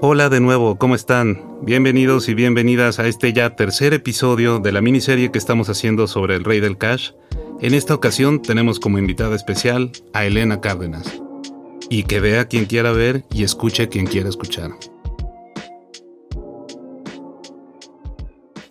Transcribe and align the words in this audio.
Hola 0.00 0.28
de 0.28 0.38
nuevo, 0.38 0.78
¿cómo 0.78 0.94
están? 0.94 1.58
Bienvenidos 1.62 2.28
y 2.28 2.34
bienvenidas 2.34 3.00
a 3.00 3.08
este 3.08 3.32
ya 3.32 3.56
tercer 3.56 3.94
episodio 3.94 4.60
de 4.60 4.70
la 4.70 4.80
miniserie 4.80 5.32
que 5.32 5.38
estamos 5.38 5.68
haciendo 5.68 6.06
sobre 6.06 6.36
el 6.36 6.44
Rey 6.44 6.60
del 6.60 6.78
Cash. 6.78 7.10
En 7.60 7.74
esta 7.74 7.96
ocasión 7.96 8.40
tenemos 8.40 8.78
como 8.78 9.00
invitada 9.00 9.34
especial 9.34 9.90
a 10.12 10.24
Elena 10.24 10.60
Cárdenas. 10.60 11.20
Y 11.90 12.04
que 12.04 12.20
vea 12.20 12.46
quien 12.46 12.66
quiera 12.66 12.92
ver 12.92 13.24
y 13.32 13.42
escuche 13.42 13.88
quien 13.88 14.06
quiera 14.06 14.28
escuchar. 14.28 14.70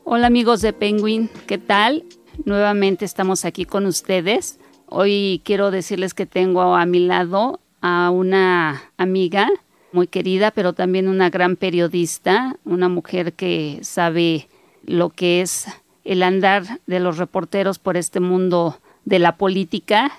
Hola 0.06 0.28
amigos 0.28 0.62
de 0.62 0.72
Penguin, 0.72 1.30
¿qué 1.46 1.58
tal? 1.58 2.06
Nuevamente 2.46 3.04
estamos 3.04 3.44
aquí 3.44 3.66
con 3.66 3.86
ustedes. 3.86 4.62
Hoy 4.86 5.42
quiero 5.44 5.72
decirles 5.72 6.14
que 6.14 6.26
tengo 6.26 6.78
a 6.78 6.86
mi 6.86 7.00
lado 7.00 7.60
a 7.82 8.12
una 8.12 8.82
amiga 8.96 9.50
muy 9.92 10.08
querida, 10.08 10.52
pero 10.52 10.74
también 10.74 11.08
una 11.08 11.30
gran 11.30 11.56
periodista, 11.56 12.58
una 12.66 12.90
mujer 12.90 13.34
que 13.34 13.80
sabe 13.82 14.48
lo 14.86 15.10
que 15.10 15.42
es 15.42 15.66
el 16.04 16.24
andar 16.24 16.80
de 16.88 17.00
los 17.00 17.18
reporteros 17.18 17.80
por 17.80 17.98
este 17.98 18.20
mundo 18.20 18.80
de 19.06 19.20
la 19.20 19.38
política. 19.38 20.12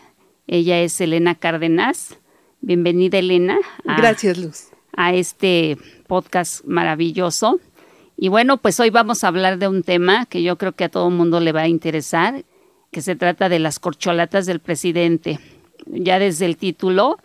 Ella 0.47 0.81
es 0.81 1.01
Elena 1.01 1.35
Cárdenas. 1.35 2.19
Bienvenida, 2.61 3.19
Elena. 3.19 3.59
a- 3.87 3.97
Gracias, 3.97 4.39
Luz. 4.39 4.65
a 4.97 5.13
este 5.15 5.77
podcast 6.07 6.65
maravilloso. 6.65 7.61
Y 8.17 8.29
bueno, 8.29 8.57
pues 8.57 8.81
hoy 8.81 8.91
vamos 8.91 9.23
a 9.23 9.29
hablar 9.29 9.59
de 9.59 9.69
un 9.69 9.83
tema 9.83 10.27
que 10.27 10.43
yo 10.43 10.59
creo 10.59 10.73
que 10.73 10.85
a 10.85 10.89
todo 10.89 11.09
el 11.09 11.15
mundo 11.15 11.39
le 11.41 11.53
va 11.53 11.63
a 11.63 11.69
interesar, 11.69 12.45
que 12.91 13.01
se 13.01 13.15
trata 13.15 13.49
de 13.49 13.59
las 13.61 13.79
corcholatas 13.79 14.45
del 14.47 14.59
presidente. 14.61 15.39
Ya 15.87 16.19
desde 16.19 16.47
el 16.47 16.57
título, 16.57 17.19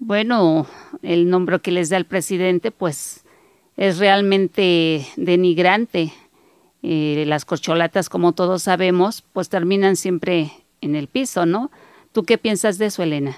bueno, 0.00 0.66
el 1.02 1.28
nombre 1.28 1.60
que 1.60 1.70
les 1.70 1.90
da 1.90 1.98
el 1.98 2.06
presidente, 2.06 2.70
pues 2.70 3.24
es 3.76 3.98
realmente 3.98 5.06
denigrante. 5.16 6.12
Eh, 6.82 7.24
las 7.26 7.44
corcholatas, 7.44 8.08
como 8.08 8.32
todos 8.32 8.62
sabemos, 8.62 9.22
pues 9.34 9.50
terminan 9.50 9.96
siempre 9.96 10.50
en 10.80 10.96
el 10.96 11.06
piso, 11.06 11.44
¿no? 11.44 11.70
¿Tú 12.12 12.24
qué 12.24 12.38
piensas 12.38 12.78
de 12.78 12.86
eso, 12.86 13.02
Elena? 13.02 13.36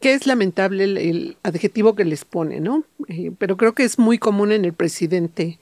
Que 0.00 0.12
es 0.12 0.26
lamentable 0.26 0.84
el, 0.84 1.38
adjetivo 1.42 1.94
que 1.94 2.04
les 2.04 2.26
pone, 2.26 2.60
¿no? 2.60 2.84
Eh, 3.08 3.32
pero 3.38 3.56
creo 3.56 3.72
que 3.72 3.84
es 3.84 3.98
muy 3.98 4.18
común 4.18 4.52
en 4.52 4.66
el 4.66 4.74
presidente 4.74 5.58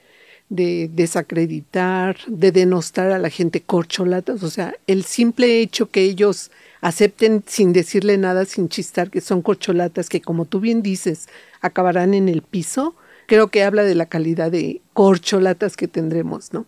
de 0.48 0.90
desacreditar, 0.92 2.16
de 2.26 2.50
denostar 2.50 3.12
a 3.12 3.20
la 3.20 3.30
gente 3.30 3.60
corcholatas. 3.60 4.42
O 4.42 4.50
sea, 4.50 4.74
el 4.88 5.04
simple 5.04 5.60
hecho 5.60 5.88
que 5.88 6.02
ellos 6.02 6.50
acepten 6.82 7.42
sin 7.46 7.72
decirle 7.72 8.18
nada, 8.18 8.44
sin 8.44 8.68
chistar, 8.68 9.10
que 9.10 9.22
son 9.22 9.40
corcholatas, 9.40 10.10
que 10.10 10.20
como 10.20 10.44
tú 10.44 10.60
bien 10.60 10.82
dices, 10.82 11.28
acabarán 11.62 12.12
en 12.12 12.28
el 12.28 12.42
piso, 12.42 12.94
creo 13.26 13.48
que 13.48 13.62
habla 13.62 13.84
de 13.84 13.94
la 13.94 14.06
calidad 14.06 14.50
de 14.50 14.82
corcholatas 14.92 15.76
que 15.76 15.88
tendremos, 15.88 16.52
¿no? 16.52 16.66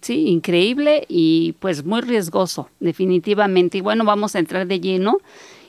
Sí, 0.00 0.28
increíble 0.28 1.04
y 1.08 1.56
pues 1.60 1.84
muy 1.84 2.00
riesgoso, 2.00 2.70
definitivamente. 2.80 3.78
Y 3.78 3.80
bueno, 3.82 4.04
vamos 4.04 4.34
a 4.34 4.38
entrar 4.38 4.66
de 4.66 4.80
lleno 4.80 5.18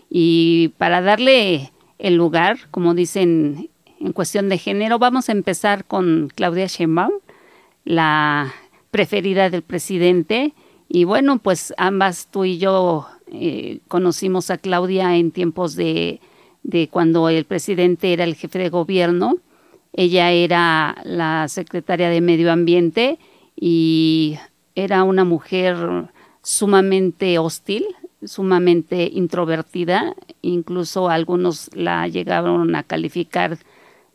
y 0.10 0.70
para 0.78 1.02
darle 1.02 1.72
el 2.00 2.16
lugar, 2.16 2.60
como 2.72 2.94
dicen 2.94 3.70
en 4.00 4.14
cuestión 4.14 4.50
de 4.50 4.58
género, 4.58 5.00
vamos 5.00 5.30
a 5.30 5.34
empezar 5.34 5.86
con 5.86 6.32
Claudia 6.34 6.68
Sheinbaum, 6.68 7.12
la 7.84 8.54
preferida 8.92 9.50
del 9.50 9.64
presidente. 9.64 10.54
Y 10.88 11.06
bueno, 11.06 11.40
pues 11.40 11.74
ambas, 11.78 12.28
tú 12.30 12.46
y 12.46 12.58
yo, 12.60 13.08
eh, 13.34 13.80
conocimos 13.88 14.52
a 14.52 14.60
Claudia 14.60 15.18
en 15.18 15.32
tiempos 15.32 15.76
de, 15.76 16.22
de 16.62 16.88
cuando 16.88 17.30
el 17.30 17.46
presidente 17.46 18.14
era 18.14 18.24
el 18.24 18.36
jefe 18.36 18.60
de 18.60 18.70
gobierno. 18.70 19.38
Ella 19.92 20.32
era 20.32 20.96
la 21.04 21.48
secretaria 21.48 22.10
de 22.10 22.22
Medio 22.22 22.52
Ambiente 22.52 23.18
y 23.56 24.38
era 24.76 25.04
una 25.04 25.24
mujer 25.24 25.76
sumamente 26.44 27.40
hostil, 27.40 27.86
sumamente 28.24 29.10
introvertida, 29.12 30.16
incluso 30.42 31.10
algunos 31.10 31.70
la 31.74 32.08
llegaron 32.08 32.76
a 32.76 32.84
calificar 32.84 33.58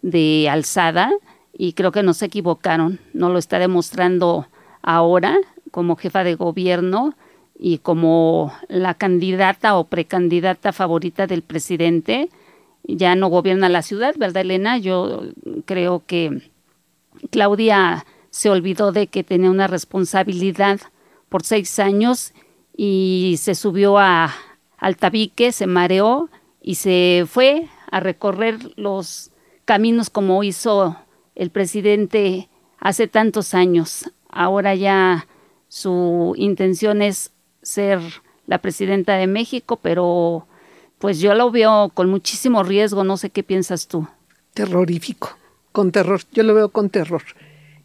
de 0.02 0.48
alzada 0.48 1.10
y 1.52 1.72
creo 1.72 1.90
que 1.90 2.02
no 2.02 2.14
se 2.14 2.26
equivocaron, 2.26 3.00
no 3.12 3.30
lo 3.30 3.38
está 3.38 3.58
demostrando 3.58 4.46
ahora 4.82 5.36
como 5.70 5.96
jefa 5.96 6.22
de 6.22 6.36
gobierno 6.36 7.14
y 7.58 7.78
como 7.78 8.52
la 8.68 8.94
candidata 8.94 9.76
o 9.76 9.84
precandidata 9.88 10.72
favorita 10.72 11.26
del 11.26 11.42
presidente. 11.42 12.30
Ya 12.84 13.16
no 13.16 13.28
gobierna 13.28 13.68
la 13.68 13.82
ciudad, 13.82 14.14
¿verdad, 14.16 14.42
Elena? 14.42 14.78
Yo 14.78 15.22
creo 15.66 16.04
que 16.06 16.50
Claudia 17.30 18.06
se 18.30 18.48
olvidó 18.48 18.92
de 18.92 19.08
que 19.08 19.24
tenía 19.24 19.50
una 19.50 19.66
responsabilidad 19.66 20.80
por 21.28 21.42
seis 21.42 21.78
años 21.78 22.32
y 22.76 23.34
se 23.38 23.54
subió 23.54 23.98
a, 23.98 24.32
al 24.78 24.96
tabique, 24.96 25.50
se 25.52 25.66
mareó 25.66 26.30
y 26.62 26.76
se 26.76 27.24
fue 27.28 27.68
a 27.90 28.00
recorrer 28.00 28.58
los 28.76 29.32
caminos 29.64 30.08
como 30.08 30.44
hizo 30.44 30.96
el 31.34 31.50
presidente 31.50 32.48
hace 32.78 33.08
tantos 33.08 33.52
años. 33.52 34.10
Ahora 34.30 34.74
ya 34.74 35.26
su 35.68 36.34
intención 36.36 37.02
es 37.02 37.32
ser 37.62 38.00
la 38.46 38.58
presidenta 38.58 39.16
de 39.16 39.26
México, 39.26 39.78
pero 39.82 40.46
pues 40.98 41.20
yo 41.20 41.34
lo 41.34 41.50
veo 41.50 41.90
con 41.94 42.08
muchísimo 42.10 42.62
riesgo, 42.62 43.04
no 43.04 43.16
sé 43.16 43.30
qué 43.30 43.42
piensas 43.42 43.86
tú. 43.86 44.06
terrorífico, 44.54 45.36
con 45.72 45.92
terror, 45.92 46.20
yo 46.32 46.42
lo 46.42 46.54
veo 46.54 46.70
con 46.70 46.90
terror. 46.90 47.22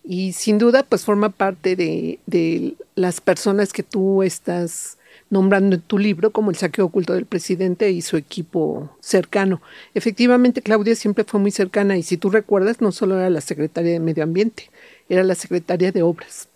Y 0.04 0.34
sin 0.34 0.58
duda, 0.58 0.84
pues 0.84 1.06
forma 1.06 1.30
parte 1.30 1.76
de, 1.76 2.20
de 2.26 2.76
las 2.96 3.22
personas 3.22 3.72
que 3.72 3.84
tú 3.84 4.24
estás 4.24 4.98
nombrando 5.30 5.76
en 5.76 5.82
tu 5.82 5.98
libro 5.98 6.32
como 6.32 6.52
el 6.52 6.58
saqueo 6.58 6.86
oculto 6.86 7.14
del 7.14 7.26
presidente 7.26 7.92
y 7.92 8.02
su 8.02 8.18
equipo 8.18 8.90
cercano. 9.00 9.62
Efectivamente, 9.94 10.62
Claudia 10.62 10.96
siempre 10.96 11.24
fue 11.24 11.40
muy 11.40 11.52
cercana 11.52 11.98
y 11.98 12.04
si 12.04 12.18
tú 12.18 12.30
recuerdas, 12.30 12.82
no 12.82 12.92
solo 12.92 13.20
era 13.20 13.30
la 13.30 13.42
secretaria 13.42 13.94
de 13.94 14.00
Medio 14.00 14.24
Ambiente, 14.24 14.70
era 15.10 15.24
la 15.24 15.36
secretaria 15.36 15.92
de 15.92 16.04
Obras, 16.04 16.48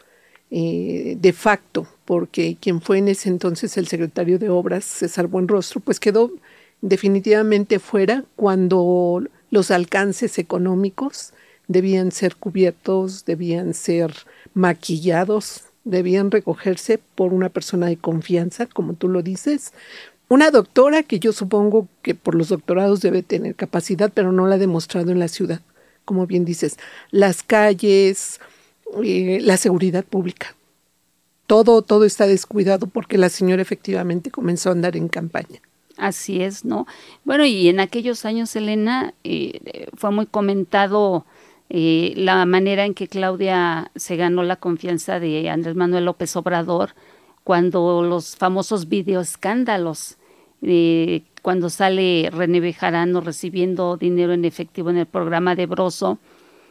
eh, 0.49 1.17
de 1.19 1.33
facto, 1.33 1.87
porque 2.05 2.57
quien 2.59 2.81
fue 2.81 2.99
en 2.99 3.09
ese 3.09 3.29
entonces 3.29 3.77
el 3.77 3.87
secretario 3.87 4.39
de 4.39 4.49
Obras, 4.49 4.85
César 4.85 5.27
Buenrostro, 5.27 5.81
pues 5.81 5.99
quedó 5.99 6.31
definitivamente 6.81 7.79
fuera 7.79 8.23
cuando 8.35 9.23
los 9.49 9.71
alcances 9.71 10.37
económicos 10.37 11.33
debían 11.67 12.11
ser 12.11 12.35
cubiertos, 12.35 13.25
debían 13.25 13.73
ser 13.73 14.13
maquillados, 14.53 15.63
debían 15.83 16.31
recogerse 16.31 16.99
por 17.15 17.33
una 17.33 17.49
persona 17.49 17.87
de 17.87 17.97
confianza, 17.97 18.65
como 18.67 18.93
tú 18.93 19.09
lo 19.09 19.21
dices. 19.21 19.73
Una 20.29 20.51
doctora 20.51 21.03
que 21.03 21.19
yo 21.19 21.31
supongo 21.31 21.87
que 22.01 22.15
por 22.15 22.35
los 22.35 22.49
doctorados 22.49 23.01
debe 23.01 23.23
tener 23.23 23.55
capacidad, 23.55 24.11
pero 24.13 24.31
no 24.31 24.47
la 24.47 24.55
ha 24.55 24.59
demostrado 24.59 25.11
en 25.11 25.19
la 25.19 25.29
ciudad, 25.29 25.61
como 26.03 26.27
bien 26.27 26.43
dices. 26.43 26.77
Las 27.11 27.43
calles, 27.43 28.39
la 28.95 29.57
seguridad 29.57 30.03
pública. 30.05 30.55
Todo, 31.45 31.81
todo 31.81 32.05
está 32.05 32.27
descuidado 32.27 32.87
porque 32.87 33.17
la 33.17 33.29
señora 33.29 33.61
efectivamente 33.61 34.31
comenzó 34.31 34.69
a 34.69 34.73
andar 34.73 34.97
en 34.97 35.07
campaña. 35.07 35.61
Así 35.95 36.41
es, 36.41 36.65
¿no? 36.65 36.85
Bueno, 37.23 37.45
y 37.45 37.69
en 37.69 37.79
aquellos 37.79 38.25
años, 38.25 38.55
Elena, 38.55 39.13
eh, 39.23 39.87
fue 39.95 40.11
muy 40.11 40.27
comentado 40.27 41.25
eh, 41.69 42.13
la 42.15 42.45
manera 42.45 42.85
en 42.85 42.93
que 42.93 43.07
Claudia 43.07 43.91
se 43.95 44.15
ganó 44.15 44.43
la 44.43 44.57
confianza 44.57 45.19
de 45.19 45.49
Andrés 45.49 45.75
Manuel 45.75 46.05
López 46.05 46.35
Obrador 46.35 46.91
cuando 47.43 48.03
los 48.03 48.35
famosos 48.35 48.89
videoescándalos, 48.89 50.17
eh, 50.61 51.23
cuando 51.41 51.69
sale 51.69 52.29
René 52.31 52.59
Bejarano 52.59 53.21
recibiendo 53.21 53.97
dinero 53.97 54.33
en 54.33 54.45
efectivo 54.45 54.89
en 54.89 54.97
el 54.97 55.05
programa 55.05 55.55
de 55.55 55.65
Broso 55.65 56.19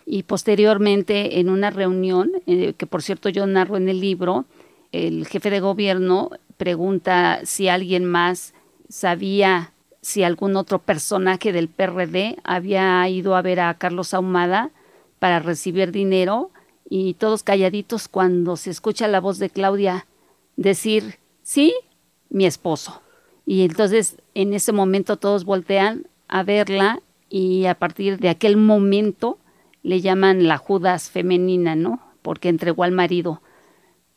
y 0.06 0.22
posteriormente 0.22 1.40
en 1.40 1.50
una 1.50 1.70
reunión, 1.70 2.30
eh, 2.46 2.72
que 2.78 2.86
por 2.86 3.02
cierto 3.02 3.28
yo 3.28 3.46
narro 3.46 3.76
en 3.76 3.88
el 3.88 4.00
libro, 4.00 4.46
el 4.92 5.26
jefe 5.26 5.50
de 5.50 5.60
gobierno 5.60 6.30
pregunta 6.56 7.40
si 7.44 7.68
alguien 7.68 8.04
más 8.04 8.54
sabía 8.88 9.72
si 10.06 10.22
algún 10.22 10.54
otro 10.54 10.78
personaje 10.78 11.52
del 11.52 11.68
PRD 11.68 12.36
había 12.44 13.08
ido 13.08 13.34
a 13.34 13.42
ver 13.42 13.58
a 13.58 13.74
Carlos 13.74 14.14
Ahumada 14.14 14.70
para 15.18 15.40
recibir 15.40 15.90
dinero 15.90 16.52
y 16.88 17.14
todos 17.14 17.42
calladitos 17.42 18.06
cuando 18.06 18.56
se 18.56 18.70
escucha 18.70 19.08
la 19.08 19.20
voz 19.20 19.38
de 19.40 19.50
Claudia 19.50 20.06
decir, 20.54 21.18
sí, 21.42 21.74
mi 22.30 22.46
esposo. 22.46 23.02
Y 23.46 23.64
entonces 23.64 24.18
en 24.34 24.54
ese 24.54 24.70
momento 24.70 25.16
todos 25.16 25.44
voltean 25.44 26.06
a 26.28 26.44
verla 26.44 27.02
y 27.28 27.66
a 27.66 27.74
partir 27.74 28.20
de 28.20 28.28
aquel 28.28 28.56
momento 28.56 29.38
le 29.86 30.00
llaman 30.00 30.48
la 30.48 30.58
Judas 30.58 31.10
femenina, 31.10 31.76
¿no? 31.76 32.00
Porque 32.22 32.48
entregó 32.48 32.82
al 32.82 32.90
marido. 32.90 33.40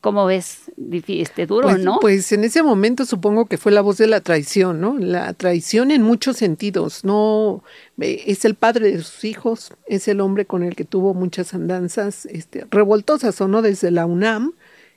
¿Cómo 0.02 0.26
ves? 0.26 0.72
Este 1.08 1.46
duro, 1.46 1.70
pues, 1.70 1.84
¿no? 1.84 2.00
Pues 2.02 2.32
en 2.32 2.44
ese 2.44 2.64
momento 2.64 3.06
supongo 3.06 3.46
que 3.46 3.60
fue 3.60 3.72
la 3.72 3.82
voz 3.82 3.98
de 3.98 4.08
la 4.08 4.22
traición, 4.22 4.82
¿no? 4.82 4.98
La 4.98 5.32
traición 5.34 5.92
en 5.92 6.02
muchos 6.02 6.38
sentidos. 6.38 7.06
No 7.06 7.64
eh, 8.02 8.24
es 8.26 8.46
el 8.46 8.56
padre 8.56 8.94
de 8.94 9.04
sus 9.04 9.24
hijos, 9.26 9.74
es 9.86 10.08
el 10.08 10.22
hombre 10.22 10.46
con 10.46 10.64
el 10.64 10.76
que 10.76 10.86
tuvo 10.86 11.14
muchas 11.14 11.54
andanzas, 11.54 12.26
este, 12.26 12.66
revoltosas 12.72 13.40
o 13.40 13.48
no 13.48 13.62
desde 13.62 13.92
la 13.92 14.08
UNAM, 14.08 14.54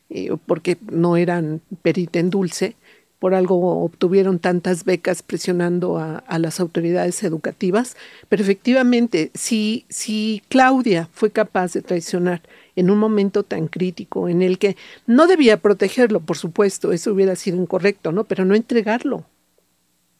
eh, 0.08 0.34
porque 0.46 0.78
no 0.90 1.18
eran 1.18 1.60
perita 1.82 2.18
en 2.18 2.30
dulce, 2.30 2.76
por 3.22 3.36
algo 3.36 3.84
obtuvieron 3.84 4.40
tantas 4.40 4.84
becas 4.84 5.22
presionando 5.22 5.96
a, 5.96 6.24
las 6.40 6.58
autoridades 6.58 7.22
educativas, 7.22 7.96
pero 8.28 8.42
efectivamente, 8.42 9.30
si, 9.32 9.84
si 9.88 10.42
Claudia 10.48 11.08
fue 11.12 11.30
capaz 11.30 11.72
de 11.72 11.82
traicionar 11.82 12.42
en 12.74 12.90
un 12.90 12.98
momento 12.98 13.44
tan 13.44 13.68
crítico 13.68 14.28
en 14.28 14.42
el 14.42 14.58
que 14.58 14.76
no 15.06 15.28
debía 15.28 15.58
protegerlo, 15.58 16.18
por 16.18 16.36
supuesto, 16.36 16.90
eso 16.90 17.12
hubiera 17.12 17.36
sido 17.36 17.62
incorrecto, 17.62 18.10
¿no? 18.10 18.24
Pero 18.24 18.44
no 18.44 18.56
entregarlo, 18.56 19.24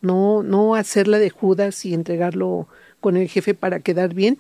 no, 0.01 0.45
no 0.45 0.77
hacerla 0.77 1.19
de 1.19 1.31
Judas 1.31 1.85
y 1.85 1.95
entregarlo 1.95 2.69
con 3.01 3.17
el 3.17 3.27
jefe 3.27 3.55
para 3.55 3.81
quedar 3.81 4.15
bien. 4.15 4.39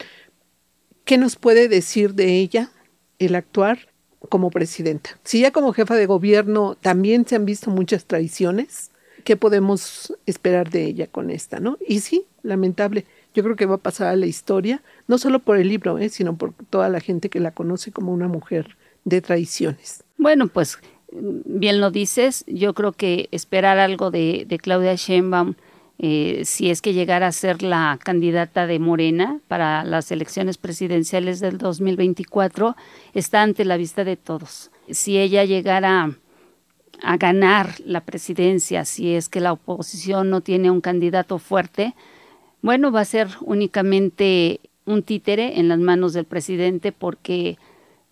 ¿Qué 1.04 1.18
nos 1.18 1.34
puede 1.34 1.66
decir 1.66 2.14
de 2.14 2.38
ella 2.38 2.70
el 3.18 3.34
actuar? 3.34 3.91
Como 4.28 4.50
presidenta. 4.50 5.10
Si 5.24 5.40
ya 5.40 5.50
como 5.50 5.72
jefa 5.72 5.94
de 5.94 6.06
gobierno 6.06 6.76
también 6.80 7.26
se 7.26 7.36
han 7.36 7.44
visto 7.44 7.70
muchas 7.70 8.04
traiciones, 8.04 8.90
¿qué 9.24 9.36
podemos 9.36 10.16
esperar 10.26 10.70
de 10.70 10.84
ella 10.84 11.06
con 11.06 11.30
esta, 11.30 11.60
no? 11.60 11.78
Y 11.86 12.00
sí, 12.00 12.26
lamentable. 12.42 13.06
Yo 13.34 13.42
creo 13.42 13.56
que 13.56 13.66
va 13.66 13.76
a 13.76 13.78
pasar 13.78 14.08
a 14.08 14.16
la 14.16 14.26
historia, 14.26 14.82
no 15.06 15.18
solo 15.18 15.38
por 15.38 15.56
el 15.56 15.68
libro, 15.68 15.98
¿eh? 15.98 16.08
sino 16.08 16.36
por 16.36 16.52
toda 16.70 16.88
la 16.88 17.00
gente 17.00 17.30
que 17.30 17.40
la 17.40 17.52
conoce 17.52 17.90
como 17.92 18.12
una 18.12 18.28
mujer 18.28 18.76
de 19.04 19.20
traiciones. 19.20 20.04
Bueno, 20.18 20.48
pues 20.48 20.78
bien 21.10 21.80
lo 21.80 21.90
dices. 21.90 22.44
Yo 22.46 22.74
creo 22.74 22.92
que 22.92 23.28
esperar 23.32 23.78
algo 23.78 24.10
de, 24.10 24.44
de 24.46 24.58
Claudia 24.58 24.94
Sheinbaum 24.94 25.54
eh, 25.98 26.42
si 26.44 26.70
es 26.70 26.82
que 26.82 26.94
llegara 26.94 27.28
a 27.28 27.32
ser 27.32 27.62
la 27.62 27.98
candidata 28.02 28.66
de 28.66 28.78
Morena 28.78 29.40
para 29.48 29.84
las 29.84 30.10
elecciones 30.10 30.58
presidenciales 30.58 31.40
del 31.40 31.58
2024, 31.58 32.76
está 33.14 33.42
ante 33.42 33.64
la 33.64 33.76
vista 33.76 34.04
de 34.04 34.16
todos. 34.16 34.70
Si 34.90 35.18
ella 35.18 35.44
llegara 35.44 36.16
a 37.02 37.16
ganar 37.16 37.74
la 37.84 38.00
presidencia, 38.00 38.84
si 38.84 39.14
es 39.14 39.28
que 39.28 39.40
la 39.40 39.52
oposición 39.52 40.30
no 40.30 40.40
tiene 40.40 40.70
un 40.70 40.80
candidato 40.80 41.38
fuerte, 41.38 41.94
bueno, 42.62 42.92
va 42.92 43.00
a 43.00 43.04
ser 43.04 43.28
únicamente 43.40 44.60
un 44.84 45.02
títere 45.02 45.58
en 45.58 45.68
las 45.68 45.78
manos 45.78 46.12
del 46.12 46.24
presidente 46.24 46.92
porque 46.92 47.58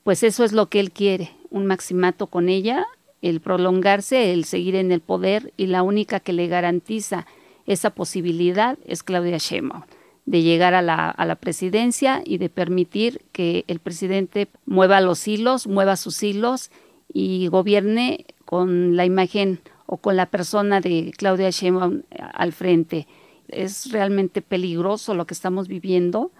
pues 0.02 0.22
eso 0.22 0.44
es 0.44 0.52
lo 0.52 0.66
que 0.66 0.80
él 0.80 0.92
quiere, 0.92 1.30
un 1.50 1.66
maximato 1.66 2.26
con 2.26 2.48
ella, 2.48 2.86
el 3.22 3.40
prolongarse, 3.40 4.32
el 4.32 4.44
seguir 4.44 4.74
en 4.76 4.92
el 4.92 5.00
poder 5.00 5.52
y 5.56 5.66
la 5.66 5.82
única 5.82 6.20
que 6.20 6.32
le 6.32 6.48
garantiza 6.48 7.26
esa 7.72 7.90
posibilidad 7.90 8.78
es 8.84 9.02
Claudia 9.02 9.38
Sheinbaum 9.38 9.82
de 10.26 10.42
llegar 10.42 10.74
a 10.74 10.82
la, 10.82 11.08
a 11.08 11.24
la 11.24 11.36
presidencia 11.36 12.22
y 12.24 12.38
de 12.38 12.48
permitir 12.48 13.22
que 13.32 13.64
el 13.68 13.80
presidente 13.80 14.48
mueva 14.66 15.00
los 15.00 15.26
hilos, 15.26 15.66
mueva 15.66 15.96
sus 15.96 16.22
hilos 16.22 16.70
y 17.12 17.48
gobierne 17.48 18.26
con 18.44 18.96
la 18.96 19.04
imagen 19.04 19.60
o 19.86 19.96
con 19.96 20.16
la 20.16 20.26
persona 20.26 20.80
de 20.80 21.12
Claudia 21.16 21.50
Sheinbaum 21.50 22.02
al 22.18 22.52
frente. 22.52 23.06
Es 23.48 23.90
realmente 23.90 24.42
peligroso 24.42 25.14
lo 25.14 25.26
que 25.26 25.34
estamos 25.34 25.66
viviendo 25.66 26.30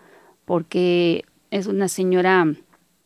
porque 0.45 1.25
es 1.51 1.67
una 1.67 1.89
señora 1.89 2.47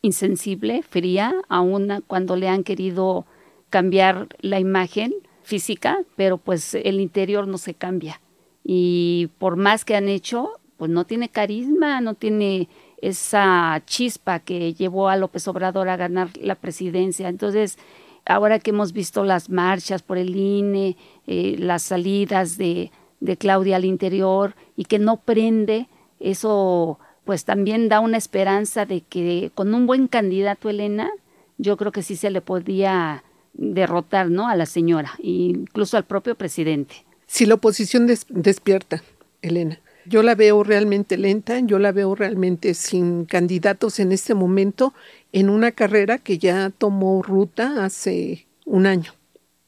insensible, 0.02 0.82
fría, 0.82 1.34
aún 1.48 2.02
cuando 2.06 2.36
le 2.36 2.48
han 2.48 2.62
querido 2.62 3.26
cambiar 3.70 4.28
la 4.40 4.60
imagen 4.60 5.14
física, 5.44 5.98
pero 6.16 6.38
pues 6.38 6.74
el 6.74 7.00
interior 7.00 7.46
no 7.46 7.58
se 7.58 7.74
cambia. 7.74 8.20
Y 8.64 9.30
por 9.38 9.56
más 9.56 9.84
que 9.84 9.94
han 9.94 10.08
hecho, 10.08 10.52
pues 10.76 10.90
no 10.90 11.04
tiene 11.04 11.28
carisma, 11.28 12.00
no 12.00 12.14
tiene 12.14 12.68
esa 13.00 13.82
chispa 13.86 14.40
que 14.40 14.74
llevó 14.74 15.08
a 15.08 15.16
López 15.16 15.46
Obrador 15.46 15.88
a 15.88 15.96
ganar 15.96 16.30
la 16.40 16.54
presidencia. 16.54 17.28
Entonces, 17.28 17.78
ahora 18.24 18.58
que 18.58 18.70
hemos 18.70 18.92
visto 18.92 19.24
las 19.24 19.50
marchas 19.50 20.02
por 20.02 20.18
el 20.18 20.34
INE, 20.34 20.96
eh, 21.26 21.56
las 21.58 21.82
salidas 21.82 22.56
de, 22.56 22.90
de 23.20 23.36
Claudia 23.36 23.76
al 23.76 23.84
interior 23.84 24.54
y 24.76 24.84
que 24.84 24.98
no 24.98 25.18
prende, 25.18 25.88
eso 26.18 26.98
pues 27.24 27.44
también 27.44 27.88
da 27.88 28.00
una 28.00 28.18
esperanza 28.18 28.86
de 28.86 29.00
que 29.02 29.50
con 29.54 29.74
un 29.74 29.86
buen 29.86 30.08
candidato, 30.08 30.68
Elena, 30.68 31.10
yo 31.58 31.76
creo 31.76 31.92
que 31.92 32.02
sí 32.02 32.16
se 32.16 32.30
le 32.30 32.40
podía 32.40 33.24
derrotar 33.54 34.30
¿no? 34.30 34.48
a 34.48 34.56
la 34.56 34.66
señora, 34.66 35.12
incluso 35.18 35.96
al 35.96 36.04
propio 36.04 36.34
presidente. 36.34 37.04
Si 37.26 37.46
la 37.46 37.54
oposición 37.54 38.06
despierta, 38.06 39.02
Elena, 39.42 39.80
yo 40.06 40.22
la 40.22 40.34
veo 40.34 40.62
realmente 40.62 41.16
lenta, 41.16 41.60
yo 41.60 41.78
la 41.78 41.92
veo 41.92 42.14
realmente 42.14 42.74
sin 42.74 43.24
candidatos 43.24 43.98
en 43.98 44.12
este 44.12 44.34
momento 44.34 44.92
en 45.32 45.48
una 45.48 45.72
carrera 45.72 46.18
que 46.18 46.38
ya 46.38 46.70
tomó 46.76 47.22
ruta 47.22 47.84
hace 47.84 48.46
un 48.66 48.86
año. 48.86 49.12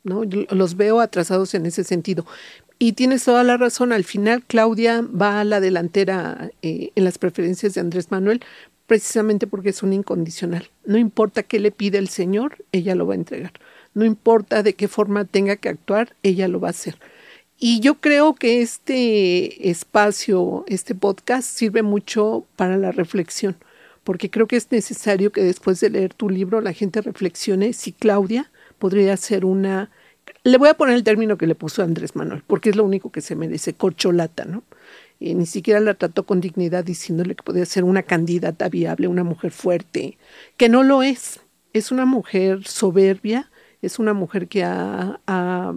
¿no? 0.05 0.23
los 0.51 0.77
veo 0.77 1.01
atrasados 1.01 1.55
en 1.55 1.67
ese 1.67 1.83
sentido. 1.83 2.25
Y 2.79 2.93
tienes 2.93 3.25
toda 3.25 3.43
la 3.43 3.57
razón, 3.57 3.93
al 3.93 4.05
final 4.05 4.45
Claudia 4.45 5.03
va 5.03 5.41
a 5.41 5.45
la 5.45 5.61
delantera 5.61 6.51
eh, 6.63 6.91
en 6.95 7.05
las 7.05 7.19
preferencias 7.19 7.75
de 7.75 7.81
Andrés 7.81 8.11
Manuel 8.11 8.41
precisamente 8.87 9.47
porque 9.47 9.71
es 9.71 9.83
un 9.83 9.93
incondicional. 9.93 10.71
No 10.85 10.97
importa 10.97 11.43
qué 11.43 11.59
le 11.59 11.73
pide 11.73 11.99
el 11.99 12.09
Señor, 12.09 12.65
ella 12.73 12.95
lo 12.95 13.07
va 13.07 13.15
a 13.15 13.17
entregar. 13.17 13.53
No 13.97 14.05
importa 14.05 14.63
de 14.63 14.75
qué 14.75 14.89
forma 14.89 15.25
tenga 15.25 15.57
que 15.57 15.71
actuar, 15.71 16.15
ella 16.23 16.49
lo 16.49 16.61
va 16.61 16.69
a 16.69 16.73
hacer. 16.73 16.99
Y 17.59 17.81
yo 17.81 17.95
creo 17.95 18.35
que 18.35 18.61
este 18.61 19.71
espacio, 19.71 20.67
este 20.69 20.95
podcast 20.95 21.49
sirve 21.49 21.81
mucho 21.83 22.45
para 22.57 22.77
la 22.77 22.93
reflexión, 22.93 23.57
porque 24.05 24.29
creo 24.29 24.47
que 24.49 24.57
es 24.57 24.71
necesario 24.71 25.33
que 25.33 25.43
después 25.43 25.81
de 25.81 25.89
leer 25.89 26.13
tu 26.13 26.29
libro 26.29 26.61
la 26.61 26.75
gente 26.75 27.01
reflexione 27.01 27.73
si 27.73 27.93
Claudia 27.93 28.51
podría 28.79 29.17
ser 29.17 29.47
una, 29.47 29.91
le 30.45 30.59
voy 30.59 30.69
a 30.69 30.75
poner 30.75 30.95
el 30.95 31.03
término 31.03 31.39
que 31.39 31.47
le 31.47 31.55
puso 31.55 31.83
Andrés 31.83 32.15
Manuel, 32.17 32.43
porque 32.47 32.69
es 32.69 32.77
lo 32.77 32.85
único 32.85 33.11
que 33.11 33.23
se 33.23 33.35
merece, 33.35 33.73
corcholata, 33.73 34.45
¿no? 34.45 34.63
Y 35.19 35.35
ni 35.35 35.47
siquiera 35.47 35.81
la 35.81 35.95
trató 35.95 36.27
con 36.27 36.43
dignidad 36.43 36.85
diciéndole 36.85 37.35
que 37.35 37.43
podría 37.43 37.65
ser 37.65 37.83
una 37.83 38.03
candidata 38.03 38.69
viable, 38.69 39.09
una 39.09 39.25
mujer 39.25 39.53
fuerte, 39.53 40.19
que 40.59 40.69
no 40.69 40.83
lo 40.83 41.03
es. 41.03 41.41
Es 41.73 41.91
una 41.91 42.05
mujer 42.05 42.67
soberbia, 42.67 43.51
es 43.83 43.99
una 43.99 44.15
mujer 44.15 44.49
que 44.49 44.65
ha, 44.65 45.75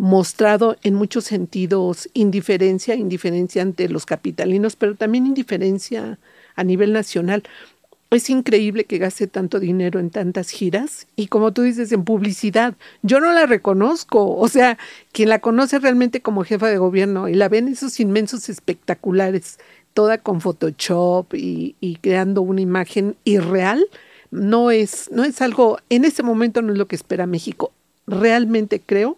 mostrado 0.00 0.76
en 0.84 0.94
muchos 0.94 1.24
sentidos 1.24 2.08
indiferencia, 2.14 2.94
indiferencia 2.94 3.62
ante 3.62 3.88
los 3.88 4.06
capitalinos, 4.06 4.76
pero 4.76 4.94
también 4.94 5.26
indiferencia 5.26 6.20
a 6.54 6.62
nivel 6.62 6.92
nacional. 6.92 7.42
Es 8.10 8.30
increíble 8.30 8.84
que 8.84 8.98
gaste 8.98 9.26
tanto 9.26 9.58
dinero 9.58 9.98
en 9.98 10.10
tantas 10.10 10.50
giras 10.50 11.08
y 11.16 11.26
como 11.26 11.52
tú 11.52 11.62
dices, 11.62 11.90
en 11.90 12.04
publicidad. 12.04 12.74
Yo 13.02 13.18
no 13.18 13.32
la 13.32 13.46
reconozco, 13.46 14.36
o 14.36 14.46
sea, 14.46 14.78
quien 15.10 15.30
la 15.30 15.40
conoce 15.40 15.80
realmente 15.80 16.22
como 16.22 16.44
jefa 16.44 16.68
de 16.68 16.78
gobierno 16.78 17.28
y 17.28 17.34
la 17.34 17.48
ven 17.48 17.66
esos 17.66 17.98
inmensos 17.98 18.48
espectaculares, 18.48 19.58
toda 19.94 20.18
con 20.18 20.40
Photoshop 20.40 21.34
y, 21.34 21.74
y 21.80 21.96
creando 21.96 22.40
una 22.40 22.60
imagen 22.60 23.16
irreal, 23.24 23.84
no 24.30 24.70
es, 24.70 25.10
no 25.10 25.24
es 25.24 25.40
algo, 25.40 25.78
en 25.88 26.04
este 26.04 26.22
momento 26.22 26.62
no 26.62 26.72
es 26.72 26.78
lo 26.78 26.86
que 26.86 26.96
espera 26.96 27.26
México. 27.26 27.72
Realmente 28.06 28.80
creo 28.80 29.16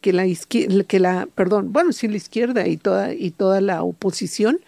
que 0.00 0.12
la 0.12 0.26
izquierda, 0.26 0.84
que 0.84 1.00
la, 1.00 1.28
perdón, 1.34 1.72
bueno, 1.72 1.92
sí 1.92 2.08
la 2.08 2.16
izquierda 2.16 2.66
y 2.66 2.76
toda, 2.76 3.14
y 3.14 3.30
toda 3.30 3.60
la 3.60 3.82
oposición 3.82 4.60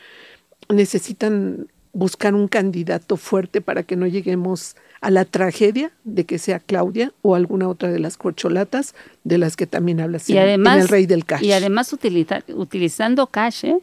necesitan 0.68 1.68
buscar 1.92 2.34
un 2.34 2.48
candidato 2.48 3.16
fuerte 3.16 3.60
para 3.60 3.82
que 3.82 3.96
no 3.96 4.06
lleguemos 4.06 4.76
a 5.00 5.10
la 5.10 5.24
tragedia 5.24 5.92
de 6.04 6.24
que 6.24 6.38
sea 6.38 6.60
Claudia 6.60 7.12
o 7.22 7.34
alguna 7.34 7.68
otra 7.68 7.90
de 7.90 7.98
las 7.98 8.16
corcholatas 8.16 8.94
de 9.24 9.38
las 9.38 9.56
que 9.56 9.66
también 9.66 10.00
habla 10.00 10.18
y 10.26 10.36
además, 10.36 10.82
el 10.82 10.88
rey 10.88 11.06
del 11.06 11.24
cash. 11.24 11.42
Y 11.42 11.52
además 11.52 11.92
utilizando 11.92 13.26
cash, 13.26 13.64
¿eh? 13.64 13.78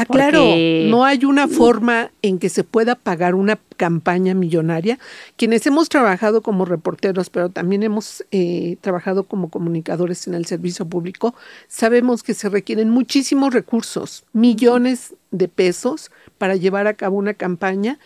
Ah, 0.00 0.04
claro, 0.04 0.44
no 0.44 1.04
hay 1.04 1.24
una 1.24 1.48
forma 1.48 2.12
en 2.22 2.38
que 2.38 2.50
se 2.50 2.62
pueda 2.62 2.94
pagar 2.94 3.34
una 3.34 3.58
campaña 3.76 4.32
millonaria. 4.32 4.96
Quienes 5.34 5.66
hemos 5.66 5.88
trabajado 5.88 6.40
como 6.40 6.64
reporteros, 6.64 7.30
pero 7.30 7.48
también 7.48 7.82
hemos 7.82 8.24
eh, 8.30 8.76
trabajado 8.80 9.24
como 9.24 9.50
comunicadores 9.50 10.28
en 10.28 10.34
el 10.34 10.46
servicio 10.46 10.86
público, 10.86 11.34
sabemos 11.66 12.22
que 12.22 12.34
se 12.34 12.48
requieren 12.48 12.90
muchísimos 12.90 13.52
recursos, 13.52 14.22
millones 14.32 15.16
de 15.32 15.48
pesos 15.48 16.12
para 16.38 16.54
llevar 16.54 16.86
a 16.86 16.94
cabo 16.94 17.16
una 17.16 17.34
campaña, 17.34 17.98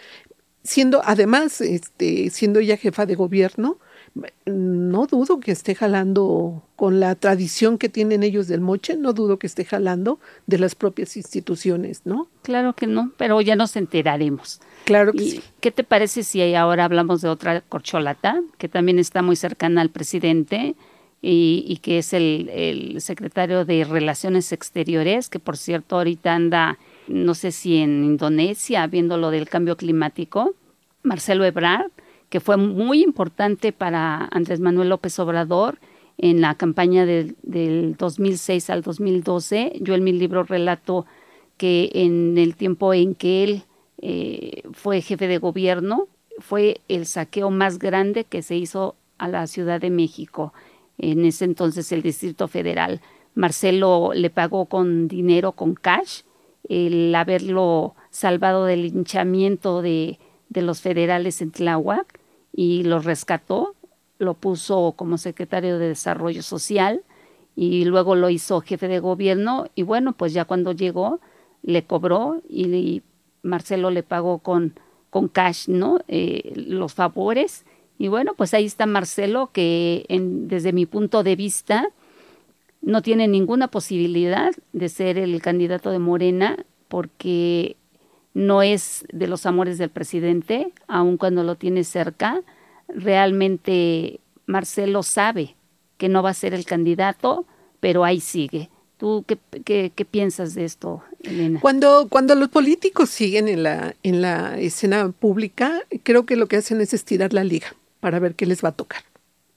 siendo 0.64 1.02
además, 1.04 1.61
este, 1.61 2.30
siendo 2.30 2.61
ella 2.61 2.78
jefa 2.78 3.04
de 3.04 3.16
gobierno, 3.16 3.76
no 4.45 5.07
dudo 5.07 5.40
que 5.40 5.52
esté 5.52 5.75
jalando 5.75 6.62
con 6.76 7.00
la 7.00 7.14
tradición 7.14 7.78
que 7.78 7.88
tienen 7.88 8.23
ellos 8.23 8.47
del 8.47 8.61
moche, 8.61 8.97
no 8.97 9.12
dudo 9.12 9.38
que 9.38 9.47
esté 9.47 9.64
jalando 9.64 10.19
de 10.47 10.59
las 10.59 10.75
propias 10.75 11.16
instituciones, 11.16 12.02
¿no? 12.04 12.28
Claro 12.42 12.75
que 12.75 12.87
no, 12.87 13.12
pero 13.16 13.40
ya 13.40 13.57
nos 13.57 13.75
enteraremos. 13.76 14.61
Claro 14.85 15.12
que 15.12 15.21
sí. 15.21 15.40
¿Qué 15.61 15.71
te 15.71 15.85
parece 15.85 16.25
si 16.25 16.54
ahora 16.54 16.85
hablamos 16.85 17.23
de 17.23 17.28
otra 17.28 17.62
corcholata 17.62 18.42
que 18.59 18.69
también 18.69 18.99
está 18.99 19.23
muy 19.23 19.37
cercana 19.37 19.81
al 19.81 19.90
presidente 19.90 20.75
y, 21.23 21.78
que 21.83 21.99
es 21.99 22.12
el, 22.12 22.50
el 22.52 23.00
secretario 23.00 23.64
de 23.64 23.85
Relaciones 23.85 24.52
Exteriores, 24.52 25.28
que 25.28 25.38
por 25.38 25.57
cierto 25.57 25.97
ahorita 25.97 26.35
anda, 26.35 26.78
no 27.07 27.35
sé 27.35 27.52
si 27.52 27.78
en 27.78 28.04
Indonesia, 28.04 28.87
viendo 28.88 29.16
lo 29.16 29.31
del 29.31 29.49
cambio 29.49 29.76
climático, 29.76 30.54
Marcelo 31.04 31.45
Ebrard 31.45 31.92
que 32.33 32.41
fue 32.41 32.57
muy 32.57 33.03
importante 33.03 33.73
para 33.73 34.27
Andrés 34.31 34.59
Manuel 34.59 34.89
López 34.89 35.19
Obrador 35.19 35.79
en 36.17 36.41
la 36.41 36.55
campaña 36.55 37.05
del, 37.05 37.37
2006 37.99 38.71
al 38.71 38.81
2012. 38.81 39.75
Yo 39.83 39.95
en 39.95 40.03
mi 40.03 40.12
libro 40.12 40.43
relato 40.43 41.05
que 41.59 41.91
en 41.93 42.39
el 42.39 42.57
tiempo 42.57 42.95
en 42.95 43.15
que 43.15 43.45
él 43.45 43.65
eh, 44.01 44.62
fue 44.73 45.03
jefe 45.03 45.29
de 45.29 45.37
gobierno, 45.37 46.09
fue 46.39 46.81
el 46.89 47.05
saqueo 47.05 47.51
más 47.51 47.79
grande 47.79 48.25
que 48.25 48.41
se 48.41 48.57
hizo 48.57 48.97
a 49.19 49.29
la 49.29 49.47
Ciudad 49.47 49.79
de 49.79 49.91
México, 49.91 50.55
en 50.97 51.27
ese 51.27 51.45
entonces 51.45 51.93
el 51.93 52.01
Distrito 52.01 52.49
Federal. 52.49 53.03
Marcelo 53.35 54.12
le 54.15 54.31
pagó 54.31 54.65
con 54.65 55.07
dinero, 55.07 55.53
con 55.53 55.75
cash, 55.75 56.23
el 56.67 57.15
haberlo 57.15 57.95
salvado 58.09 58.65
del 58.65 58.85
linchamiento 58.85 59.83
de, 59.83 60.19
de 60.49 60.62
los 60.62 60.81
federales 60.81 61.43
en 61.43 61.51
Tláhuac 61.51 62.22
y 62.52 62.82
lo 62.85 63.00
rescató, 63.00 63.75
lo 64.18 64.35
puso 64.35 64.92
como 64.97 65.18
secretario 65.18 65.78
de 65.78 65.88
Desarrollo 65.88 66.42
Social 66.42 67.02
y 67.56 67.85
luego 67.85 68.14
lo 68.14 68.30
hizo 68.30 68.61
jefe 68.61 68.88
de 68.88 69.00
gobierno 69.00 69.66
y 69.75 69.82
bueno, 69.82 70.12
pues 70.12 70.32
ya 70.32 70.44
cuando 70.44 70.73
llegó 70.73 71.21
le 71.62 71.85
cobró 71.85 72.42
y, 72.49 73.02
Marcelo 73.44 73.90
le 73.90 74.04
pagó 74.04 74.38
con, 74.38 74.75
con 75.11 75.26
cash, 75.26 75.66
¿no? 75.66 75.99
Eh, 76.06 76.52
los 76.54 76.94
favores. 76.94 77.64
Y 77.99 78.06
bueno, 78.06 78.35
pues 78.37 78.54
ahí 78.54 78.66
está 78.66 78.87
Marcelo 78.87 79.50
que 79.52 80.04
en, 80.09 80.47
desde 80.47 80.73
mi 80.73 80.87
punto 80.87 81.25
de 81.25 81.35
vista 81.35 81.88
no 82.82 83.02
tiene 83.02 83.26
ninguna 83.26 83.66
posibilidad 83.66 84.52
de 84.73 84.88
ser 84.88 85.18
el 85.18 85.42
candidato 85.42 85.90
de 85.90 85.99
Morena 85.99 86.64
porque 86.87 87.76
no 88.35 88.62
es 88.62 89.05
de 89.12 89.27
los 89.27 89.47
amores 89.47 89.79
del 89.79 89.91
presidente, 89.91 90.73
aun 90.89 91.17
cuando 91.17 91.43
lo 91.43 91.57
tiene 91.57 91.85
cerca. 91.85 92.41
Realmente 92.89 94.21
Marcelo 94.47 95.03
sabe 95.03 95.55
que 95.99 96.09
no 96.09 96.23
va 96.23 96.31
a 96.31 96.35
ser 96.35 96.55
el 96.55 96.65
candidato, 96.65 97.47
pero 97.81 98.05
ahí 98.05 98.21
sigue. 98.21 98.71
¿Tú 98.97 99.25
qué, 99.27 99.91
qué, 99.95 100.05
piensas 100.05 100.55
de 100.55 100.65
esto, 100.65 101.03
Elena? 101.23 101.59
Cuando, 101.61 102.07
cuando 102.09 102.37
los 102.37 102.49
políticos 102.49 103.11
siguen 103.11 103.49
en 103.49 103.65
la, 103.65 103.97
en 104.05 104.23
la 104.23 104.59
escena 104.59 105.11
pública, 105.11 105.81
creo 106.05 106.25
que 106.25 106.37
lo 106.37 106.47
que 106.47 106.57
hacen 106.57 106.81
es 106.81 106.95
estirar 106.95 107.33
la 107.33 107.43
liga 107.43 107.75
para 107.99 108.21
ver 108.21 108.37
qué 108.37 108.47
les 108.47 108.65
va 108.65 108.69
a 108.69 108.73
tocar. 108.73 109.03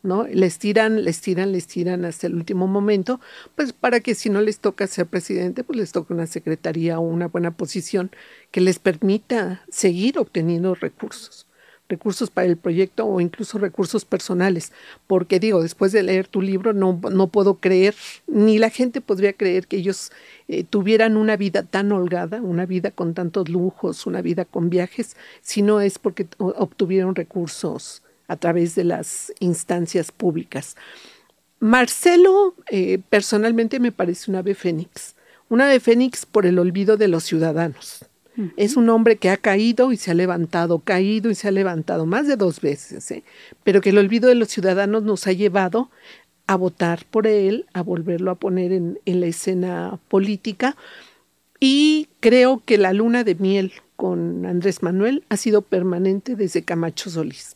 ¿No? 0.05 0.25
Les 0.27 0.59
tiran, 0.59 1.03
les 1.03 1.21
tiran, 1.21 1.51
les 1.51 1.67
tiran 1.67 2.05
hasta 2.05 2.27
el 2.27 2.35
último 2.35 2.67
momento, 2.67 3.19
pues 3.55 3.74
para 3.74 4.00
que 4.00 4.15
si 4.15 4.29
no 4.29 4.41
les 4.41 4.59
toca 4.59 4.88
ser 4.88 5.07
presidente, 5.07 5.63
pues 5.63 5.77
les 5.77 5.91
toca 5.91 6.13
una 6.13 6.27
secretaría 6.27 7.00
o 7.00 7.01
una 7.01 7.27
buena 7.27 7.51
posición 7.51 8.12
que 8.51 8.62
les 8.62 8.79
permita 8.79 9.63
seguir 9.69 10.17
obteniendo 10.19 10.75
recursos 10.75 11.47
recursos 11.88 12.29
para 12.29 12.47
el 12.47 12.57
proyecto 12.57 13.05
o 13.05 13.21
incluso 13.21 13.57
recursos 13.57 14.05
personales, 14.05 14.71
porque 15.07 15.39
digo, 15.39 15.62
después 15.62 15.91
de 15.91 16.03
leer 16.03 16.27
tu 16.27 16.41
libro 16.41 16.74
no, 16.74 17.00
no 17.12 17.27
puedo 17.27 17.55
creer, 17.55 17.95
ni 18.27 18.57
la 18.57 18.69
gente 18.69 19.01
podría 19.01 19.33
creer 19.33 19.67
que 19.67 19.77
ellos 19.77 20.12
eh, 20.47 20.63
tuvieran 20.63 21.17
una 21.17 21.38
vida 21.38 21.63
tan 21.63 21.91
holgada, 21.91 22.41
una 22.41 22.65
vida 22.65 22.91
con 22.91 23.13
tantos 23.13 23.50
lujos, 23.50 24.05
una 24.05 24.21
vida 24.21 24.45
con 24.45 24.69
viajes, 24.69 25.15
si 25.41 25.62
no 25.62 25.81
es 25.81 26.00
porque 26.00 26.27
obtuvieron 26.38 27.15
recursos 27.15 28.01
a 28.27 28.36
través 28.36 28.75
de 28.75 28.84
las 28.84 29.34
instancias 29.39 30.12
públicas. 30.12 30.75
Marcelo 31.60 32.53
eh, 32.70 33.00
personalmente 33.10 33.79
me 33.79 33.91
parece 33.91 34.29
un 34.29 34.38
ave 34.38 34.55
fénix, 34.55 35.15
un 35.50 35.62
ave 35.62 35.79
fénix 35.79 36.25
por 36.25 36.46
el 36.46 36.60
olvido 36.60 36.98
de 36.98 37.08
los 37.08 37.24
ciudadanos. 37.24 38.05
Es 38.58 38.75
un 38.75 38.89
hombre 38.89 39.15
que 39.15 39.29
ha 39.29 39.38
caído 39.38 39.94
y 39.94 39.98
se 39.98 40.12
ha 40.12 40.13
levantado, 40.13 40.79
caído 40.79 41.32
y 41.32 41.36
se 41.36 41.48
ha 41.48 41.51
levantado 41.51 42.05
más 42.05 42.27
de 42.27 42.36
dos 42.36 42.60
veces, 42.60 43.10
¿eh? 43.12 43.24
pero 43.63 43.79
que 43.79 43.91
el 43.91 43.98
olvido 43.98 44.27
de 44.27 44.36
los 44.36 44.50
ciudadanos 44.50 45.03
nos 45.03 45.25
ha 45.25 45.32
llevado 45.32 45.89
a 46.46 46.58
votar 46.58 47.05
por 47.10 47.27
él, 47.27 47.65
a 47.72 47.82
volverlo 47.82 48.32
a 48.32 48.36
poner 48.36 48.74
en, 48.74 49.00
en 49.05 49.22
la 49.22 49.27
escena 49.27 50.00
política. 50.10 50.75
Y 51.62 52.10
creo 52.20 52.62
que 52.65 52.77
la 52.77 52.91
luna 52.91 53.24
de 53.24 53.36
miel 53.36 53.72
con 53.96 54.46
Andrés 54.46 54.84
Manuel 54.84 55.24
ha 55.29 55.38
sido 55.38 55.62
permanente 55.62 56.36
desde 56.36 56.62
Camacho 56.62 57.10
Solís 57.10 57.55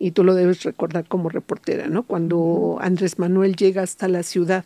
y 0.00 0.12
tú 0.12 0.24
lo 0.24 0.34
debes 0.34 0.62
recordar 0.62 1.04
como 1.06 1.28
reportera, 1.28 1.86
¿no? 1.86 2.04
Cuando 2.04 2.78
Andrés 2.80 3.18
Manuel 3.18 3.54
llega 3.54 3.82
hasta 3.82 4.08
la 4.08 4.22
ciudad 4.22 4.64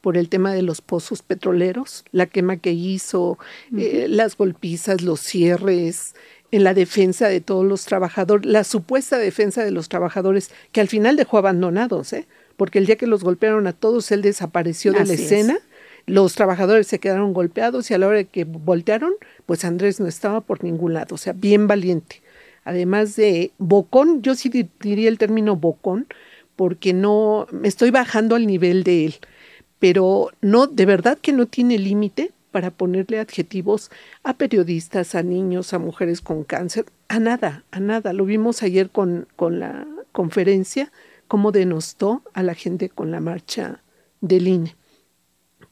por 0.00 0.16
el 0.16 0.28
tema 0.28 0.52
de 0.52 0.62
los 0.62 0.80
pozos 0.80 1.22
petroleros, 1.22 2.04
la 2.10 2.26
quema 2.26 2.56
que 2.56 2.72
hizo, 2.72 3.38
eh, 3.78 4.06
las 4.08 4.36
golpizas, 4.36 5.02
los 5.02 5.20
cierres, 5.20 6.16
en 6.50 6.64
la 6.64 6.74
defensa 6.74 7.28
de 7.28 7.40
todos 7.40 7.64
los 7.64 7.84
trabajadores, 7.84 8.44
la 8.44 8.64
supuesta 8.64 9.18
defensa 9.18 9.64
de 9.64 9.70
los 9.70 9.88
trabajadores 9.88 10.50
que 10.72 10.80
al 10.80 10.88
final 10.88 11.14
dejó 11.16 11.38
abandonados, 11.38 12.12
¿eh? 12.12 12.26
porque 12.56 12.80
el 12.80 12.86
día 12.86 12.96
que 12.96 13.06
los 13.06 13.22
golpearon 13.22 13.68
a 13.68 13.72
todos, 13.72 14.10
él 14.10 14.20
desapareció 14.20 14.92
de 14.92 15.04
la 15.04 15.14
escena. 15.14 15.58
Los 16.06 16.34
trabajadores 16.34 16.88
se 16.88 16.98
quedaron 16.98 17.32
golpeados 17.32 17.88
y 17.88 17.94
a 17.94 17.98
la 17.98 18.08
hora 18.08 18.16
de 18.16 18.24
que 18.24 18.42
voltearon, 18.42 19.12
pues 19.46 19.64
Andrés 19.64 20.00
no 20.00 20.08
estaba 20.08 20.40
por 20.40 20.64
ningún 20.64 20.94
lado, 20.94 21.14
o 21.14 21.18
sea, 21.18 21.32
bien 21.32 21.68
valiente 21.68 22.21
además 22.64 23.16
de 23.16 23.52
bocón, 23.58 24.22
yo 24.22 24.34
sí 24.34 24.50
diría 24.80 25.08
el 25.08 25.18
término 25.18 25.56
bocón, 25.56 26.06
porque 26.56 26.92
no, 26.92 27.46
me 27.50 27.68
estoy 27.68 27.90
bajando 27.90 28.36
al 28.36 28.46
nivel 28.46 28.84
de 28.84 29.06
él, 29.06 29.14
pero 29.78 30.30
no, 30.40 30.66
de 30.66 30.86
verdad 30.86 31.18
que 31.20 31.32
no 31.32 31.46
tiene 31.46 31.78
límite 31.78 32.32
para 32.52 32.70
ponerle 32.70 33.18
adjetivos 33.18 33.90
a 34.22 34.34
periodistas, 34.34 35.14
a 35.14 35.22
niños, 35.22 35.72
a 35.72 35.78
mujeres 35.78 36.20
con 36.20 36.44
cáncer, 36.44 36.84
a 37.08 37.18
nada, 37.18 37.64
a 37.70 37.80
nada. 37.80 38.12
Lo 38.12 38.24
vimos 38.24 38.62
ayer 38.62 38.90
con, 38.90 39.26
con 39.34 39.58
la 39.58 39.86
conferencia, 40.12 40.92
cómo 41.26 41.50
denostó 41.50 42.22
a 42.34 42.42
la 42.42 42.54
gente 42.54 42.90
con 42.90 43.10
la 43.10 43.20
marcha 43.20 43.82
del 44.20 44.46
INE. 44.46 44.76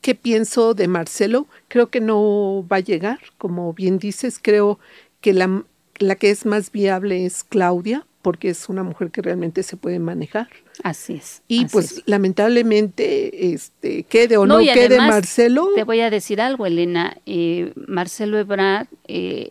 ¿Qué 0.01 0.15
pienso 0.15 0.73
de 0.73 0.89
Marcelo? 0.89 1.47
Creo 1.69 1.91
que 1.91 2.01
no 2.01 2.67
va 2.67 2.79
a 2.79 2.81
llegar, 2.81 3.19
como 3.37 3.75
bien 3.75 3.99
dices, 3.99 4.39
creo 4.43 4.79
que 5.21 5.35
la, 5.35 5.65
la 6.01 6.17
que 6.17 6.31
es 6.31 6.45
más 6.47 6.73
viable 6.73 7.25
es 7.25 7.45
Claudia, 7.45 8.05
porque 8.23 8.51
es 8.51 8.69
una 8.69 8.83
mujer 8.83 9.11
que 9.11 9.23
realmente 9.23 9.63
se 9.63 9.77
puede 9.77 9.99
manejar. 9.99 10.49
Así 10.83 11.15
es. 11.15 11.43
Y 11.47 11.67
pues 11.67 12.03
lamentablemente, 12.07 13.53
este, 13.53 14.03
quede 14.05 14.37
o 14.37 14.47
no, 14.47 14.59
quede 14.59 14.99
Marcelo. 14.99 15.69
Te 15.75 15.85
voy 15.85 16.01
a 16.01 16.11
decir 16.11 16.41
algo, 16.41 16.67
Elena. 16.67 17.17
Eh, 17.27 17.73
Marcelo 17.87 18.39
Ebrard, 18.39 18.89
eh, 19.07 19.51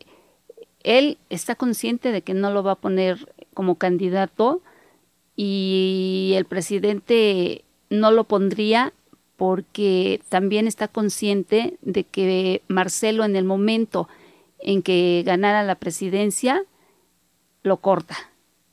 él 0.83 1.17
está 1.29 1.55
consciente 1.55 2.11
de 2.11 2.21
que 2.21 2.33
no 2.33 2.51
lo 2.51 2.63
va 2.63 2.73
a 2.73 2.75
poner 2.75 3.33
como 3.53 3.75
candidato 3.75 4.61
y 5.35 6.33
el 6.35 6.45
presidente 6.45 7.63
no 7.89 8.11
lo 8.11 8.25
pondría 8.25 8.93
porque 9.35 10.21
también 10.29 10.67
está 10.67 10.87
consciente 10.87 11.77
de 11.81 12.03
que 12.03 12.61
Marcelo 12.67 13.23
en 13.23 13.35
el 13.35 13.45
momento 13.45 14.09
en 14.59 14.81
que 14.81 15.23
ganara 15.25 15.63
la 15.63 15.75
presidencia, 15.75 16.63
lo 17.63 17.77
corta 17.77 18.15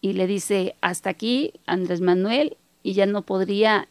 y 0.00 0.12
le 0.12 0.26
dice 0.26 0.76
hasta 0.80 1.10
aquí 1.10 1.52
Andrés 1.66 2.00
Manuel 2.00 2.56
y 2.82 2.92
ya 2.92 3.06
no 3.06 3.22
podría 3.22 3.88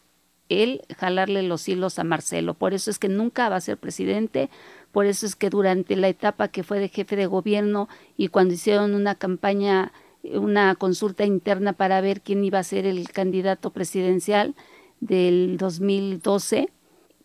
él 0.50 0.82
jalarle 0.98 1.44
los 1.44 1.68
hilos 1.68 2.00
a 2.00 2.04
Marcelo. 2.04 2.54
Por 2.54 2.74
eso 2.74 2.92
es 2.92 3.00
que 3.00 3.10
nunca 3.10 3.50
va 3.50 3.58
a 3.58 3.62
ser 3.62 3.78
presidente, 3.78 4.50
por 4.92 5.06
eso 5.06 5.25
es 5.25 5.36
que 5.36 5.50
durante 5.50 5.96
la 5.96 6.08
etapa 6.08 6.48
que 6.48 6.64
fue 6.64 6.80
de 6.80 6.90
jefe 6.90 7.16
de 7.16 7.25
gobierno 7.25 7.90
y 8.16 8.30
cuando 8.30 8.54
hicieron 8.54 8.94
una 8.94 9.16
campaña, 9.16 9.92
una 10.24 10.75
consulta 10.75 11.25
interna 11.25 11.74
para 11.74 12.00
ver 12.02 12.22
quién 12.22 12.44
iba 12.44 12.60
a 12.60 12.64
ser 12.64 12.86
el 12.86 13.10
candidato 13.10 13.72
presidencial 13.72 14.56
del 15.02 15.58
2012, 15.58 16.70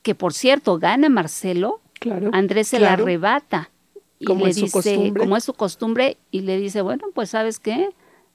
que 0.03 0.15
por 0.15 0.33
cierto 0.33 0.79
gana 0.79 1.09
Marcelo, 1.09 1.81
claro, 2.00 2.31
Andrés 2.33 2.69
se 2.69 2.81
la 2.81 2.95
arrebata 2.95 3.71
y 4.21 4.25
como 4.25 4.45
le 4.45 4.50
es 4.53 4.57
su 4.59 4.67
dice, 4.67 4.73
costumbre. 4.73 5.21
como 5.21 5.37
es 5.37 5.45
su 5.45 5.55
costumbre, 5.55 6.17
y 6.31 6.43
le 6.43 6.59
dice, 6.59 6.83
bueno, 6.83 7.09
pues 7.15 7.31
sabes 7.31 7.59
qué, 7.59 7.89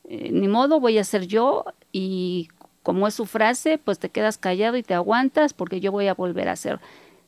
Eh, 0.08 0.30
ni 0.32 0.48
modo, 0.48 0.80
voy 0.80 1.00
a 1.00 1.04
ser 1.04 1.26
yo, 1.26 1.66
y 1.92 2.50
como 2.84 3.08
es 3.08 3.16
su 3.16 3.26
frase, 3.26 3.80
pues 3.80 3.98
te 3.98 4.10
quedas 4.10 4.38
callado 4.38 4.78
y 4.78 4.84
te 4.84 4.94
aguantas 4.94 5.54
porque 5.54 5.80
yo 5.80 5.92
voy 5.92 6.08
a 6.08 6.14
volver 6.14 6.48
a 6.48 6.52
hacer. 6.52 6.80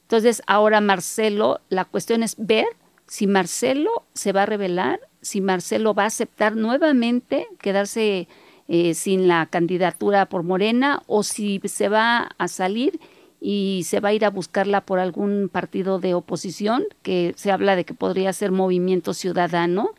Entonces, 0.04 0.44
ahora 0.46 0.80
Marcelo, 0.80 1.60
la 1.70 1.86
cuestión 1.86 2.22
es 2.22 2.36
ver 2.38 2.68
si 3.08 3.26
Marcelo 3.26 3.90
se 4.14 4.32
va 4.32 4.44
a 4.44 4.46
revelar, 4.46 5.00
si 5.24 5.42
Marcelo 5.42 5.96
va 5.96 6.04
a 6.04 6.08
aceptar 6.08 6.56
nuevamente 6.56 7.48
quedarse 7.60 8.28
eh, 8.68 8.94
sin 8.94 9.28
la 9.28 9.48
candidatura 9.48 10.28
por 10.28 10.44
Morena 10.44 11.02
o 11.08 11.24
si 11.24 11.60
se 11.66 11.90
va 11.90 12.30
a 12.38 12.48
salir 12.48 13.00
y 13.40 13.84
se 13.86 14.00
va 14.00 14.10
a 14.10 14.14
ir 14.14 14.26
a 14.26 14.30
buscarla 14.30 14.82
por 14.82 15.00
algún 15.00 15.50
partido 15.52 16.00
de 16.00 16.14
oposición, 16.14 16.84
que 17.04 17.34
se 17.38 17.52
habla 17.52 17.76
de 17.76 17.86
que 17.86 17.94
podría 17.94 18.34
ser 18.34 18.52
Movimiento 18.52 19.14
Ciudadano. 19.14 19.92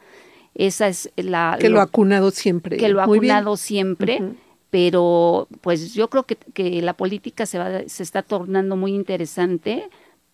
Esa 0.55 0.89
es 0.89 1.11
la... 1.17 1.57
que 1.61 1.69
lo 1.69 1.81
ha 1.81 1.87
cunado 1.87 2.31
siempre. 2.31 2.77
que 2.77 2.89
lo 2.89 3.01
ha 3.01 3.07
Muy 3.07 3.21
bien. 3.21 3.57
siempre, 3.57 4.21
pero 4.71 5.47
pues 5.61 5.95
yo 5.95 6.11
creo 6.11 6.25
que, 6.25 6.37
que 6.37 6.83
la 6.83 6.95
política 6.95 7.47
se, 7.47 7.59
va, 7.59 7.83
se 7.87 8.03
está 8.03 8.23
tornando 8.23 8.77
muy 8.77 8.95
interesante. 8.95 9.89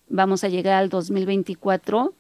Vamos 0.08 0.42
a 0.44 0.49
llegar 0.49 0.75
al 0.75 0.88
2024, 0.88 2.14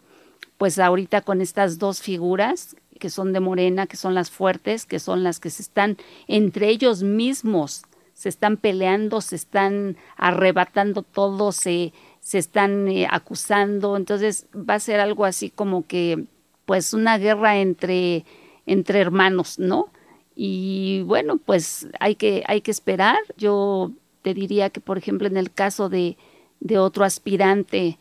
pues 0.58 0.78
ahorita 0.78 1.22
con 1.22 1.40
estas 1.40 1.78
dos 1.78 2.02
figuras 2.02 2.76
que 2.98 3.10
son 3.10 3.32
de 3.32 3.40
Morena, 3.40 3.86
que 3.86 3.96
son 3.96 4.14
las 4.14 4.30
fuertes, 4.30 4.86
que 4.86 4.98
son 4.98 5.24
las 5.24 5.40
que 5.40 5.50
se 5.50 5.62
están 5.62 5.96
entre 6.26 6.68
ellos 6.68 7.02
mismos, 7.02 7.82
se 8.14 8.28
están 8.28 8.56
peleando, 8.56 9.20
se 9.20 9.36
están 9.36 9.96
arrebatando 10.16 11.02
todo, 11.02 11.52
se, 11.52 11.92
se 12.20 12.38
están 12.38 12.88
eh, 12.88 13.06
acusando. 13.10 13.96
Entonces 13.96 14.46
va 14.54 14.74
a 14.74 14.80
ser 14.80 15.00
algo 15.00 15.24
así 15.24 15.50
como 15.50 15.86
que, 15.86 16.24
pues 16.64 16.94
una 16.94 17.18
guerra 17.18 17.58
entre, 17.58 18.24
entre 18.66 19.00
hermanos, 19.00 19.58
¿no? 19.58 19.90
Y 20.34 21.02
bueno, 21.02 21.36
pues 21.36 21.88
hay 22.00 22.14
que, 22.14 22.42
hay 22.46 22.60
que 22.62 22.70
esperar. 22.70 23.18
Yo 23.36 23.90
te 24.22 24.32
diría 24.32 24.70
que, 24.70 24.80
por 24.80 24.96
ejemplo, 24.96 25.26
en 25.26 25.36
el 25.36 25.52
caso 25.52 25.88
de, 25.88 26.16
de 26.60 26.78
otro 26.78 27.04
aspirante, 27.04 27.98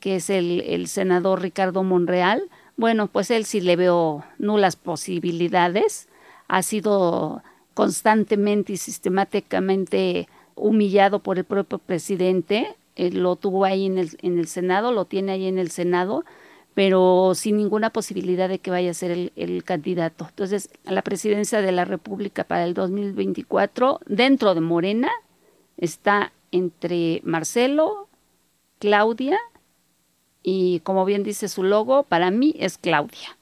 que 0.00 0.16
es 0.16 0.30
el, 0.30 0.60
el 0.62 0.88
senador 0.88 1.42
Ricardo 1.42 1.82
Monreal, 1.82 2.48
bueno, 2.76 3.06
pues 3.06 3.30
él 3.30 3.44
sí 3.44 3.60
le 3.60 3.76
veo 3.76 4.24
nulas 4.38 4.76
posibilidades. 4.76 6.08
Ha 6.48 6.62
sido 6.62 7.42
constantemente 7.74 8.72
y 8.72 8.76
sistemáticamente 8.76 10.28
humillado 10.54 11.20
por 11.20 11.38
el 11.38 11.44
propio 11.44 11.78
presidente. 11.78 12.76
Él 12.96 13.22
lo 13.22 13.36
tuvo 13.36 13.64
ahí 13.64 13.86
en 13.86 13.98
el, 13.98 14.10
en 14.22 14.38
el 14.38 14.46
Senado, 14.46 14.92
lo 14.92 15.06
tiene 15.06 15.32
ahí 15.32 15.46
en 15.46 15.58
el 15.58 15.70
Senado, 15.70 16.24
pero 16.74 17.32
sin 17.34 17.56
ninguna 17.56 17.90
posibilidad 17.90 18.48
de 18.48 18.58
que 18.58 18.70
vaya 18.70 18.90
a 18.90 18.94
ser 18.94 19.10
el, 19.10 19.32
el 19.36 19.64
candidato. 19.64 20.26
Entonces, 20.28 20.70
la 20.84 21.02
presidencia 21.02 21.62
de 21.62 21.72
la 21.72 21.84
República 21.84 22.44
para 22.44 22.64
el 22.64 22.74
2024, 22.74 24.00
dentro 24.06 24.54
de 24.54 24.60
Morena, 24.60 25.10
está 25.76 26.32
entre 26.50 27.20
Marcelo, 27.24 28.08
Claudia 28.78 29.38
y, 30.42 30.80
como 30.80 31.04
bien 31.04 31.22
dice 31.22 31.48
su 31.48 31.62
logo, 31.62 32.02
para 32.04 32.30
mí 32.30 32.54
es 32.58 32.78
Claudia. 32.78 33.38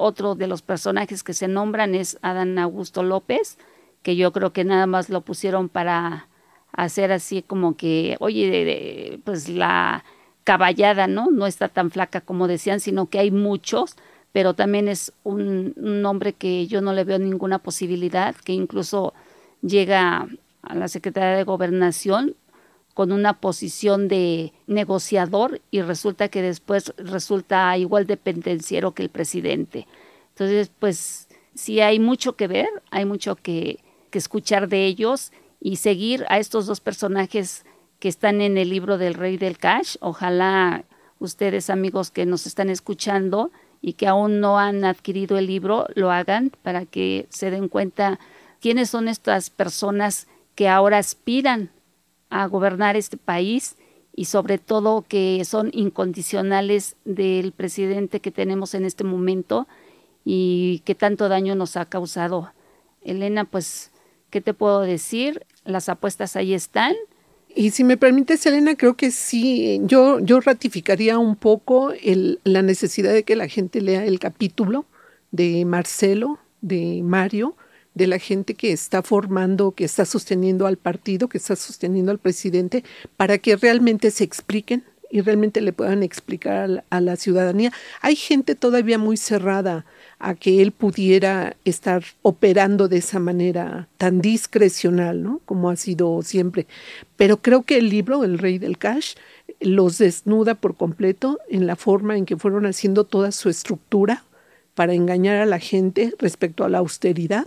Otro 0.00 0.34
de 0.34 0.46
los 0.46 0.62
personajes 0.62 1.22
que 1.22 1.34
se 1.34 1.46
nombran 1.48 1.94
es 1.94 2.18
Adán 2.22 2.58
Augusto 2.58 3.02
López, 3.02 3.58
que 4.02 4.16
yo 4.16 4.32
creo 4.32 4.52
que 4.52 4.64
nada 4.64 4.86
más 4.86 5.10
lo 5.10 5.20
pusieron 5.20 5.68
para 5.68 6.26
hacer 6.72 7.12
así 7.12 7.42
como 7.42 7.76
que, 7.76 8.16
oye, 8.20 8.50
de- 8.50 8.64
de- 8.64 9.20
pues 9.24 9.48
la 9.48 10.04
caballada, 10.44 11.06
¿no? 11.06 11.30
No 11.30 11.46
está 11.46 11.68
tan 11.68 11.90
flaca 11.90 12.20
como 12.20 12.48
decían, 12.48 12.80
sino 12.80 13.06
que 13.06 13.18
hay 13.18 13.30
muchos, 13.30 13.96
pero 14.32 14.54
también 14.54 14.88
es 14.88 15.12
un, 15.22 15.74
un 15.76 16.04
hombre 16.06 16.32
que 16.32 16.66
yo 16.66 16.80
no 16.80 16.92
le 16.92 17.04
veo 17.04 17.18
ninguna 17.18 17.58
posibilidad, 17.58 18.34
que 18.36 18.52
incluso 18.52 19.12
llega 19.62 20.28
a 20.62 20.74
la 20.74 20.88
Secretaría 20.88 21.36
de 21.36 21.44
Gobernación 21.44 22.34
con 22.94 23.12
una 23.12 23.34
posición 23.34 24.08
de 24.08 24.52
negociador 24.66 25.60
y 25.70 25.82
resulta 25.82 26.28
que 26.28 26.42
después 26.42 26.92
resulta 26.98 27.76
igual 27.78 28.06
de 28.06 28.16
pendenciero 28.16 28.92
que 28.92 29.02
el 29.02 29.08
presidente. 29.10 29.86
Entonces, 30.40 30.70
pues 30.78 31.28
sí 31.54 31.80
hay 31.80 31.98
mucho 31.98 32.34
que 32.34 32.46
ver, 32.46 32.70
hay 32.90 33.04
mucho 33.04 33.36
que, 33.36 33.80
que 34.08 34.16
escuchar 34.16 34.70
de 34.70 34.86
ellos 34.86 35.32
y 35.60 35.76
seguir 35.76 36.24
a 36.30 36.38
estos 36.38 36.64
dos 36.64 36.80
personajes 36.80 37.66
que 37.98 38.08
están 38.08 38.40
en 38.40 38.56
el 38.56 38.70
libro 38.70 38.96
del 38.96 39.12
Rey 39.12 39.36
del 39.36 39.58
Cash. 39.58 39.96
Ojalá 40.00 40.84
ustedes, 41.18 41.68
amigos 41.68 42.10
que 42.10 42.24
nos 42.24 42.46
están 42.46 42.70
escuchando 42.70 43.50
y 43.82 43.92
que 43.92 44.06
aún 44.06 44.40
no 44.40 44.58
han 44.58 44.82
adquirido 44.86 45.36
el 45.36 45.46
libro, 45.46 45.86
lo 45.94 46.10
hagan 46.10 46.52
para 46.62 46.86
que 46.86 47.26
se 47.28 47.50
den 47.50 47.68
cuenta 47.68 48.18
quiénes 48.62 48.88
son 48.88 49.08
estas 49.08 49.50
personas 49.50 50.26
que 50.54 50.70
ahora 50.70 50.96
aspiran 50.96 51.68
a 52.30 52.46
gobernar 52.46 52.96
este 52.96 53.18
país 53.18 53.76
y 54.16 54.24
sobre 54.24 54.56
todo 54.56 55.04
que 55.06 55.44
son 55.44 55.68
incondicionales 55.74 56.96
del 57.04 57.52
presidente 57.52 58.20
que 58.20 58.30
tenemos 58.30 58.72
en 58.72 58.86
este 58.86 59.04
momento 59.04 59.68
y 60.24 60.82
que 60.84 60.94
tanto 60.94 61.28
daño 61.28 61.54
nos 61.54 61.76
ha 61.76 61.86
causado. 61.86 62.52
Elena, 63.02 63.44
pues, 63.44 63.90
¿qué 64.30 64.40
te 64.40 64.54
puedo 64.54 64.80
decir? 64.80 65.46
Las 65.64 65.88
apuestas 65.88 66.36
ahí 66.36 66.54
están. 66.54 66.94
Y 67.54 67.70
si 67.70 67.82
me 67.82 67.96
permites, 67.96 68.46
Elena, 68.46 68.76
creo 68.76 68.96
que 68.96 69.10
sí, 69.10 69.80
yo, 69.82 70.20
yo 70.20 70.40
ratificaría 70.40 71.18
un 71.18 71.34
poco 71.34 71.92
el, 71.92 72.38
la 72.44 72.62
necesidad 72.62 73.12
de 73.12 73.24
que 73.24 73.34
la 73.34 73.48
gente 73.48 73.80
lea 73.80 74.04
el 74.04 74.20
capítulo 74.20 74.84
de 75.32 75.64
Marcelo, 75.64 76.38
de 76.60 77.00
Mario, 77.02 77.56
de 77.94 78.06
la 78.06 78.18
gente 78.18 78.54
que 78.54 78.72
está 78.72 79.02
formando, 79.02 79.72
que 79.72 79.84
está 79.84 80.04
sosteniendo 80.04 80.66
al 80.66 80.76
partido, 80.76 81.28
que 81.28 81.38
está 81.38 81.56
sosteniendo 81.56 82.12
al 82.12 82.18
presidente, 82.18 82.84
para 83.16 83.38
que 83.38 83.56
realmente 83.56 84.12
se 84.12 84.22
expliquen 84.22 84.84
y 85.10 85.22
realmente 85.22 85.60
le 85.60 85.72
puedan 85.72 86.04
explicar 86.04 86.84
a 86.88 87.00
la 87.00 87.16
ciudadanía. 87.16 87.72
Hay 88.00 88.14
gente 88.14 88.54
todavía 88.54 88.96
muy 88.96 89.16
cerrada 89.16 89.84
a 90.20 90.34
que 90.34 90.60
él 90.60 90.70
pudiera 90.70 91.56
estar 91.64 92.04
operando 92.22 92.88
de 92.88 92.98
esa 92.98 93.18
manera 93.18 93.88
tan 93.96 94.20
discrecional, 94.20 95.22
¿no? 95.22 95.40
Como 95.46 95.70
ha 95.70 95.76
sido 95.76 96.20
siempre. 96.22 96.66
Pero 97.16 97.38
creo 97.38 97.62
que 97.62 97.78
el 97.78 97.88
libro, 97.88 98.22
El 98.22 98.38
Rey 98.38 98.58
del 98.58 98.76
Cash, 98.76 99.14
los 99.60 99.98
desnuda 99.98 100.54
por 100.54 100.76
completo 100.76 101.38
en 101.48 101.66
la 101.66 101.74
forma 101.74 102.18
en 102.18 102.26
que 102.26 102.36
fueron 102.36 102.66
haciendo 102.66 103.04
toda 103.04 103.32
su 103.32 103.48
estructura 103.48 104.24
para 104.74 104.92
engañar 104.92 105.36
a 105.36 105.46
la 105.46 105.58
gente 105.58 106.14
respecto 106.18 106.64
a 106.64 106.68
la 106.68 106.78
austeridad, 106.78 107.46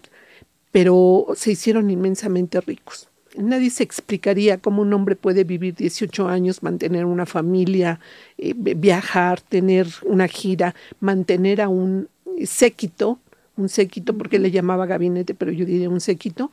pero 0.72 1.28
se 1.36 1.52
hicieron 1.52 1.92
inmensamente 1.92 2.60
ricos. 2.60 3.08
Nadie 3.38 3.70
se 3.70 3.84
explicaría 3.84 4.58
cómo 4.60 4.82
un 4.82 4.94
hombre 4.94 5.16
puede 5.16 5.44
vivir 5.44 5.76
18 5.76 6.28
años, 6.28 6.62
mantener 6.62 7.06
una 7.06 7.26
familia, 7.26 8.00
eh, 8.38 8.54
viajar, 8.56 9.42
tener 9.42 9.88
una 10.04 10.28
gira, 10.28 10.76
mantener 11.00 11.62
a 11.62 11.70
un 11.70 12.10
séquito, 12.46 13.20
un 13.56 13.70
séquito, 13.70 14.18
porque 14.18 14.40
le 14.40 14.52
llamaba 14.52 14.86
gabinete, 14.86 15.34
pero 15.34 15.52
yo 15.52 15.66
diría 15.66 15.90
un 15.90 16.02
séquito, 16.02 16.52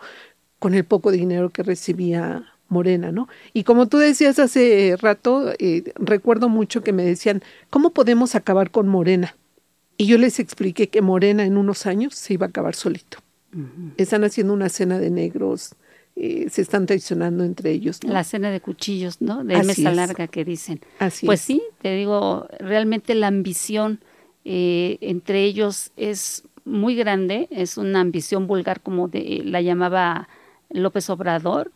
con 0.59 0.75
el 0.75 0.85
poco 0.85 1.11
dinero 1.11 1.51
que 1.51 1.63
recibía 1.63 2.45
Morena, 2.69 3.11
¿no? 3.13 3.29
Y 3.53 3.65
como 3.65 3.87
tú 3.89 3.99
decías 3.99 4.39
hace 4.39 4.97
rato, 5.01 5.53
eh, 5.59 5.93
recuerdo 5.97 6.49
mucho 6.49 6.83
que 6.83 6.93
me 6.93 7.05
decían, 7.05 7.43
¿cómo 7.69 7.91
podemos 7.91 8.35
acabar 8.35 8.71
con 8.71 8.87
Morena? 8.89 9.35
Y 9.97 10.07
yo 10.07 10.19
les 10.19 10.39
expliqué 10.39 10.89
que 10.89 11.03
Morena 11.03 11.45
en 11.45 11.57
unos 11.57 11.87
años 11.87 12.15
se 12.15 12.35
iba 12.35 12.47
a 12.47 12.49
acabar 12.49 12.75
solito. 12.75 13.19
Uh 13.55 13.59
-huh. 13.59 13.93
Están 13.97 14.23
haciendo 14.25 14.55
una 14.55 14.69
cena 14.69 14.99
de 14.99 15.11
negros, 15.11 15.75
eh, 16.17 16.47
se 16.51 16.63
están 16.63 16.87
traicionando 16.87 17.45
entre 17.45 17.71
ellos. 17.71 17.99
¿no? 18.05 18.13
La 18.13 18.25
cena 18.25 18.51
de 18.51 18.61
cuchillos, 18.61 19.21
¿no? 19.21 19.43
De 19.43 19.57
Así 19.57 19.67
mesa 19.67 19.91
es. 19.91 19.97
larga 19.97 20.29
que 20.29 20.45
dicen. 20.45 20.81
Así 20.99 21.27
pues 21.27 21.41
es. 21.41 21.47
sí, 21.47 21.63
te 21.83 21.95
digo, 21.95 22.47
realmente 22.59 23.15
la 23.15 23.27
ambición 23.27 24.01
eh, 24.53 24.99
entre 25.01 25.45
ellos 25.45 25.93
es 25.97 26.43
muy 26.65 26.97
grande, 26.97 27.47
es 27.53 27.77
una 27.77 28.01
ambición 28.01 28.49
vulgar 28.49 28.81
como 28.81 29.07
de, 29.07 29.43
la 29.45 29.61
llamaba 29.61 30.29
López 30.71 31.09
Obrador, 31.09 31.71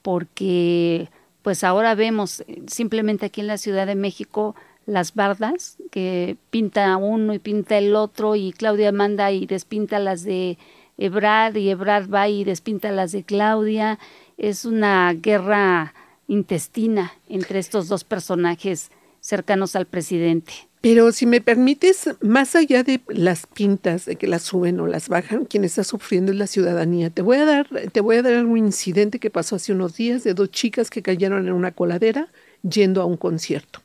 porque 0.00 1.08
pues 1.42 1.64
ahora 1.64 1.96
vemos 1.96 2.42
eh, 2.42 2.62
simplemente 2.68 3.26
aquí 3.26 3.40
en 3.40 3.48
la 3.48 3.58
Ciudad 3.58 3.84
de 3.84 3.96
México 3.96 4.54
las 4.86 5.12
bardas 5.12 5.78
que 5.90 6.36
pinta 6.50 6.96
uno 6.98 7.34
y 7.34 7.40
pinta 7.40 7.78
el 7.78 7.96
otro 7.96 8.36
y 8.36 8.52
Claudia 8.52 8.92
manda 8.92 9.32
y 9.32 9.46
despinta 9.46 9.98
las 9.98 10.22
de 10.22 10.56
Ebrard 10.98 11.56
y 11.56 11.68
Ebrard 11.68 12.14
va 12.14 12.28
y 12.28 12.44
despinta 12.44 12.92
las 12.92 13.10
de 13.10 13.24
Claudia. 13.24 13.98
Es 14.38 14.64
una 14.64 15.12
guerra 15.14 15.94
intestina 16.28 17.12
entre 17.28 17.58
estos 17.58 17.88
dos 17.88 18.04
personajes 18.04 18.92
cercanos 19.18 19.74
al 19.74 19.86
presidente. 19.86 20.69
Pero 20.80 21.12
si 21.12 21.26
me 21.26 21.40
permites, 21.40 22.08
más 22.20 22.56
allá 22.56 22.82
de 22.82 23.00
las 23.08 23.46
pintas, 23.46 24.06
de 24.06 24.16
que 24.16 24.26
las 24.26 24.42
suben 24.42 24.80
o 24.80 24.86
las 24.86 25.08
bajan, 25.08 25.44
quien 25.44 25.64
está 25.64 25.84
sufriendo 25.84 26.32
es 26.32 26.38
la 26.38 26.46
ciudadanía. 26.46 27.10
Te 27.10 27.20
voy 27.20 27.36
a 27.36 27.44
dar, 27.44 27.68
te 27.92 28.00
voy 28.00 28.16
a 28.16 28.22
dar 28.22 28.46
un 28.46 28.56
incidente 28.56 29.18
que 29.18 29.30
pasó 29.30 29.56
hace 29.56 29.72
unos 29.72 29.96
días 29.96 30.24
de 30.24 30.32
dos 30.32 30.50
chicas 30.50 30.88
que 30.88 31.02
cayeron 31.02 31.46
en 31.46 31.52
una 31.52 31.72
coladera 31.72 32.28
yendo 32.62 33.02
a 33.02 33.04
un 33.04 33.18
concierto. 33.18 33.80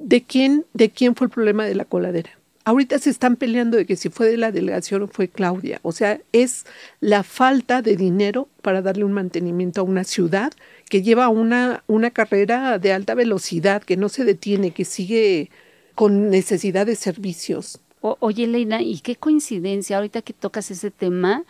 ¿De 0.00 0.22
quién, 0.22 0.64
¿De 0.72 0.90
quién 0.90 1.14
fue 1.14 1.26
el 1.26 1.30
problema 1.30 1.66
de 1.66 1.74
la 1.74 1.84
coladera? 1.84 2.38
ahorita 2.68 2.98
se 2.98 3.08
están 3.08 3.36
peleando 3.36 3.78
de 3.78 3.86
que 3.86 3.96
si 3.96 4.10
fue 4.10 4.28
de 4.28 4.36
la 4.36 4.52
delegación 4.52 5.02
o 5.02 5.06
fue 5.06 5.28
Claudia. 5.28 5.80
O 5.82 5.90
sea, 5.90 6.20
es 6.32 6.66
la 7.00 7.22
falta 7.22 7.80
de 7.80 7.96
dinero 7.96 8.46
para 8.60 8.82
darle 8.82 9.04
un 9.04 9.14
mantenimiento 9.14 9.80
a 9.80 9.84
una 9.84 10.04
ciudad 10.04 10.52
que 10.90 11.00
lleva 11.00 11.30
una, 11.30 11.82
una 11.86 12.10
carrera 12.10 12.78
de 12.78 12.92
alta 12.92 13.14
velocidad, 13.14 13.82
que 13.82 13.96
no 13.96 14.10
se 14.10 14.24
detiene, 14.24 14.72
que 14.72 14.84
sigue 14.84 15.50
con 15.98 16.30
necesidad 16.30 16.86
de 16.86 16.94
servicios. 16.94 17.80
oye, 18.00 18.46
Leina, 18.46 18.80
y 18.82 19.00
qué 19.00 19.16
coincidencia, 19.16 19.96
ahorita 19.96 20.22
que 20.22 20.32
tocas 20.32 20.70
ese 20.70 20.92
tema, 20.92 21.42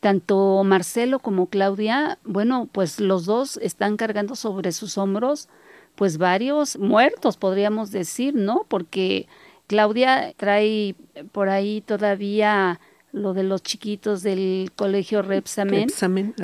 tanto 0.00 0.62
Marcelo 0.62 1.20
como 1.20 1.46
Claudia, 1.46 2.18
bueno, 2.22 2.68
pues 2.70 3.00
los 3.00 3.24
dos 3.24 3.56
están 3.62 3.96
cargando 3.96 4.36
sobre 4.36 4.72
sus 4.72 4.98
hombros 4.98 5.48
pues 5.94 6.18
varios 6.18 6.78
muertos, 6.78 7.38
podríamos 7.38 7.90
decir, 7.90 8.34
¿no? 8.34 8.66
Porque 8.68 9.26
Claudia 9.68 10.34
trae 10.36 10.94
por 11.32 11.48
ahí 11.48 11.80
todavía 11.80 12.80
lo 13.12 13.32
de 13.32 13.42
los 13.42 13.62
chiquitos 13.62 14.22
del 14.22 14.70
colegio 14.76 15.22
Repsamen, 15.22 15.88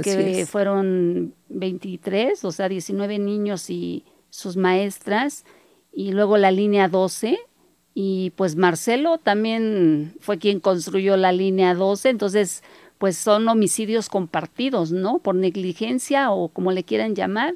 que 0.02 0.46
fueron 0.50 1.34
23, 1.50 2.42
o 2.42 2.52
sea, 2.52 2.70
19 2.70 3.18
niños 3.18 3.68
y 3.68 4.06
sus 4.30 4.56
maestras, 4.56 5.44
y 5.94 6.12
luego 6.12 6.36
la 6.36 6.50
línea 6.50 6.88
12, 6.88 7.38
y 7.94 8.30
pues 8.36 8.56
Marcelo 8.56 9.18
también 9.18 10.14
fue 10.20 10.38
quien 10.38 10.58
construyó 10.58 11.16
la 11.16 11.32
línea 11.32 11.74
12, 11.74 12.08
entonces 12.08 12.62
pues 12.98 13.16
son 13.16 13.48
homicidios 13.48 14.08
compartidos, 14.08 14.90
¿no? 14.90 15.18
Por 15.18 15.34
negligencia 15.34 16.30
o 16.32 16.48
como 16.48 16.72
le 16.72 16.84
quieran 16.84 17.14
llamar, 17.14 17.54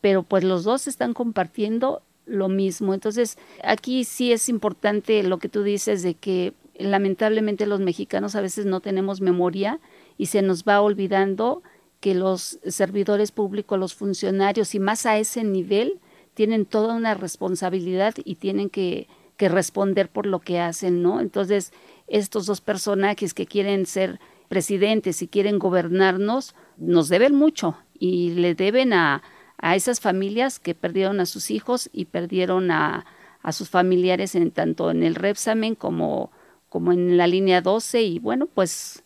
pero 0.00 0.22
pues 0.22 0.44
los 0.44 0.64
dos 0.64 0.86
están 0.88 1.14
compartiendo 1.14 2.02
lo 2.26 2.48
mismo. 2.48 2.94
Entonces, 2.94 3.38
aquí 3.64 4.04
sí 4.04 4.32
es 4.32 4.48
importante 4.48 5.22
lo 5.22 5.38
que 5.38 5.48
tú 5.48 5.62
dices 5.62 6.02
de 6.02 6.14
que 6.14 6.52
lamentablemente 6.78 7.66
los 7.66 7.80
mexicanos 7.80 8.34
a 8.34 8.40
veces 8.40 8.66
no 8.66 8.80
tenemos 8.80 9.20
memoria 9.20 9.80
y 10.16 10.26
se 10.26 10.42
nos 10.42 10.64
va 10.64 10.80
olvidando 10.80 11.62
que 12.00 12.14
los 12.14 12.58
servidores 12.66 13.32
públicos, 13.32 13.78
los 13.78 13.94
funcionarios 13.94 14.74
y 14.74 14.78
más 14.78 15.06
a 15.06 15.18
ese 15.18 15.42
nivel 15.42 15.98
tienen 16.38 16.66
toda 16.66 16.94
una 16.94 17.14
responsabilidad 17.14 18.14
y 18.24 18.36
tienen 18.36 18.70
que, 18.70 19.08
que 19.36 19.48
responder 19.48 20.08
por 20.08 20.24
lo 20.24 20.38
que 20.38 20.60
hacen, 20.60 21.02
¿no? 21.02 21.18
Entonces, 21.18 21.72
estos 22.06 22.46
dos 22.46 22.60
personajes 22.60 23.34
que 23.34 23.44
quieren 23.44 23.86
ser 23.86 24.20
presidentes 24.46 25.20
y 25.20 25.26
quieren 25.26 25.58
gobernarnos, 25.58 26.54
nos 26.76 27.08
deben 27.08 27.34
mucho 27.34 27.76
y 27.98 28.34
le 28.34 28.54
deben 28.54 28.92
a, 28.92 29.24
a 29.56 29.74
esas 29.74 29.98
familias 29.98 30.60
que 30.60 30.76
perdieron 30.76 31.18
a 31.18 31.26
sus 31.26 31.50
hijos 31.50 31.90
y 31.92 32.04
perdieron 32.04 32.70
a, 32.70 33.04
a 33.42 33.50
sus 33.50 33.68
familiares 33.68 34.36
en 34.36 34.52
tanto 34.52 34.92
en 34.92 35.02
el 35.02 35.16
Repsamen 35.16 35.74
como, 35.74 36.30
como 36.68 36.92
en 36.92 37.16
la 37.16 37.26
línea 37.26 37.62
12 37.62 38.00
y 38.02 38.20
bueno, 38.20 38.46
pues 38.46 39.02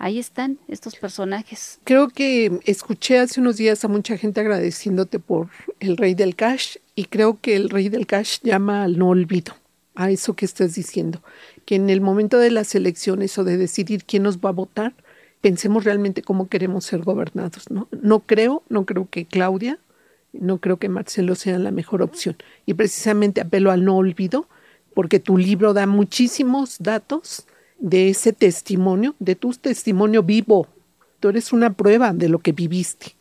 ahí 0.00 0.18
están 0.18 0.58
estos 0.66 0.96
personajes. 0.96 1.78
Creo 1.84 2.08
que 2.08 2.60
escuché 2.64 3.18
hace 3.18 3.40
unos 3.40 3.56
días 3.56 3.84
a 3.84 3.88
mucha 3.88 4.16
gente 4.16 4.40
agradeciéndote 4.40 5.20
por 5.20 5.48
el 5.78 5.96
rey 5.96 6.14
del 6.14 6.34
cash 6.34 6.78
y 6.96 7.04
creo 7.04 7.38
que 7.40 7.54
el 7.54 7.70
rey 7.70 7.88
del 7.88 8.06
cash 8.06 8.38
llama 8.42 8.82
al 8.82 8.98
no 8.98 9.10
olvido, 9.10 9.54
a 9.94 10.10
eso 10.10 10.34
que 10.34 10.46
estás 10.46 10.74
diciendo, 10.74 11.22
que 11.64 11.76
en 11.76 11.90
el 11.90 12.00
momento 12.00 12.38
de 12.38 12.50
las 12.50 12.74
elecciones 12.74 13.38
o 13.38 13.44
de 13.44 13.56
decidir 13.56 14.04
quién 14.04 14.24
nos 14.24 14.38
va 14.38 14.48
a 14.48 14.52
votar, 14.52 14.94
pensemos 15.40 15.84
realmente 15.84 16.22
cómo 16.22 16.48
queremos 16.48 16.84
ser 16.84 17.02
gobernados, 17.02 17.70
¿no? 17.70 17.86
No 18.02 18.20
creo, 18.20 18.62
no 18.68 18.86
creo 18.86 19.06
que 19.08 19.26
Claudia 19.26 19.78
no 20.32 20.58
creo 20.58 20.78
que 20.78 20.88
Marcelo 20.88 21.34
sea 21.34 21.58
la 21.58 21.70
mejor 21.70 22.02
opción. 22.02 22.36
Y 22.66 22.74
precisamente 22.74 23.40
apelo 23.40 23.70
al 23.70 23.84
no 23.84 23.96
olvido, 23.96 24.46
porque 24.94 25.18
tu 25.18 25.38
libro 25.38 25.72
da 25.72 25.86
muchísimos 25.86 26.76
datos 26.78 27.46
de 27.80 28.10
ese 28.10 28.32
testimonio, 28.32 29.16
de 29.18 29.34
tu 29.34 29.52
testimonio 29.52 30.22
vivo. 30.22 30.68
Tú 31.18 31.30
eres 31.30 31.52
una 31.52 31.72
prueba 31.72 32.12
de 32.12 32.28
lo 32.28 32.38
que 32.38 32.52
viviste, 32.52 33.16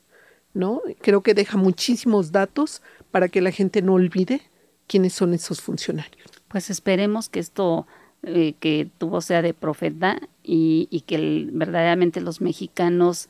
¿no? 0.54 0.82
Creo 1.02 1.24
que 1.24 1.34
deja 1.34 1.58
muchísimos 1.58 2.32
datos 2.32 2.82
para 3.12 3.30
que 3.30 3.42
la 3.42 3.52
gente 3.52 3.82
no 3.82 3.94
olvide 3.94 4.42
quiénes 4.88 5.14
son 5.14 5.34
esos 5.34 5.62
funcionarios. 5.62 6.28
Pues 6.50 6.70
esperemos 6.70 7.30
que 7.30 7.40
esto 7.40 7.88
eh, 8.24 8.54
que 8.60 8.90
tuvo 8.98 9.22
sea 9.22 9.42
de 9.42 9.54
profeta 9.54 10.20
y, 10.44 10.88
y 10.92 11.02
que 11.02 11.48
verdaderamente 11.52 12.22
los 12.22 12.42
mexicanos 12.42 13.30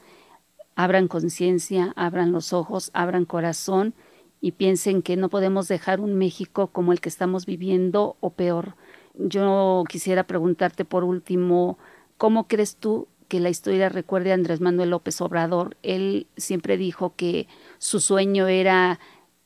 abran 0.76 1.08
conciencia, 1.08 1.94
abran 1.96 2.32
los 2.32 2.54
ojos, 2.54 2.90
abran 2.94 3.26
corazón 3.26 3.94
y 4.42 4.54
piensen 4.54 5.02
que 5.02 5.18
no 5.18 5.30
podemos 5.30 5.68
dejar 5.68 6.00
un 6.00 6.16
México 6.16 6.68
como 6.68 6.92
el 6.92 7.02
que 7.02 7.10
estamos 7.10 7.46
viviendo 7.46 8.16
o 8.20 8.32
peor. 8.32 8.76
Yo 9.22 9.84
quisiera 9.90 10.24
preguntarte 10.24 10.86
por 10.86 11.04
último, 11.04 11.78
¿cómo 12.18 12.48
crees 12.48 12.78
tú 12.78 13.10
que 13.28 13.42
la 13.42 13.50
historia 13.50 13.90
recuerde 13.90 14.32
a 14.32 14.36
Andrés 14.36 14.62
Manuel 14.62 14.92
López 14.92 15.20
Obrador? 15.20 15.76
Él 15.84 16.28
siempre 16.38 16.78
dijo 16.78 17.14
que 17.18 17.46
su 17.80 18.00
sueño 18.00 18.48
era 18.48 18.98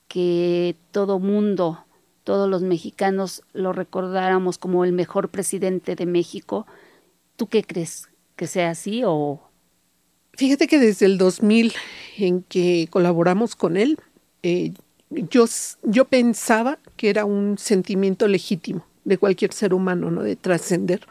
que 0.08 0.76
todo 0.92 1.18
mundo, 1.18 1.86
todos 2.24 2.48
los 2.48 2.62
mexicanos 2.62 3.42
lo 3.54 3.74
recordáramos 3.74 4.60
como 4.60 4.86
el 4.86 4.94
mejor 4.94 5.30
presidente 5.30 5.96
de 5.96 6.06
México. 6.06 6.68
¿Tú 7.36 7.48
qué 7.48 7.64
crees? 7.64 8.10
¿Que 8.36 8.46
sea 8.46 8.70
así 8.70 9.02
o 9.04 9.42
Fíjate 10.34 10.68
que 10.68 10.80
desde 10.80 11.08
el 11.08 11.18
2000 11.18 11.74
en 12.18 12.44
que 12.44 12.88
colaboramos 12.92 13.56
con 13.56 13.78
él, 13.78 13.98
eh, 14.44 14.74
yo, 15.10 15.46
yo 15.82 16.06
pensaba 16.06 16.78
que 16.96 17.10
era 17.10 17.26
un 17.26 17.58
sentimiento 17.58 18.28
legítimo 18.28 18.86
de 19.06 19.18
cualquier 19.18 19.54
ser 19.54 19.74
humano, 19.74 20.12
¿no? 20.12 20.24
De 20.24 20.36
trascender. 20.36 21.02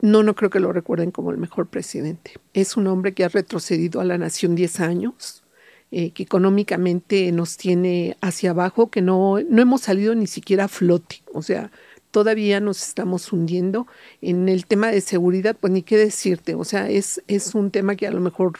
No, 0.00 0.22
no 0.22 0.34
creo 0.34 0.50
que 0.50 0.60
lo 0.60 0.72
recuerden 0.72 1.10
como 1.10 1.30
el 1.30 1.38
mejor 1.38 1.68
presidente. 1.68 2.32
Es 2.54 2.76
un 2.76 2.86
hombre 2.88 3.14
que 3.14 3.24
ha 3.24 3.28
retrocedido 3.28 4.00
a 4.00 4.04
la 4.04 4.18
nación 4.18 4.54
10 4.54 4.80
años, 4.80 5.44
eh, 5.92 6.10
que 6.10 6.22
económicamente 6.24 7.30
nos 7.32 7.56
tiene 7.56 8.16
hacia 8.20 8.50
abajo, 8.50 8.90
que 8.90 9.02
no, 9.02 9.38
no 9.48 9.62
hemos 9.62 9.82
salido 9.82 10.14
ni 10.14 10.26
siquiera 10.26 10.64
a 10.64 10.68
flote. 10.68 11.22
O 11.32 11.42
sea, 11.42 11.70
todavía 12.12 12.60
nos 12.60 12.80
estamos 12.86 13.32
hundiendo. 13.32 13.88
En 14.20 14.48
el 14.48 14.66
tema 14.66 14.92
de 14.92 15.00
seguridad, 15.00 15.56
pues 15.58 15.72
ni 15.72 15.82
qué 15.82 15.96
decirte, 15.96 16.54
o 16.54 16.64
sea, 16.64 16.88
es, 16.88 17.22
es 17.26 17.54
un 17.56 17.72
tema 17.72 17.96
que 17.96 18.06
a 18.06 18.12
lo 18.12 18.20
mejor 18.20 18.52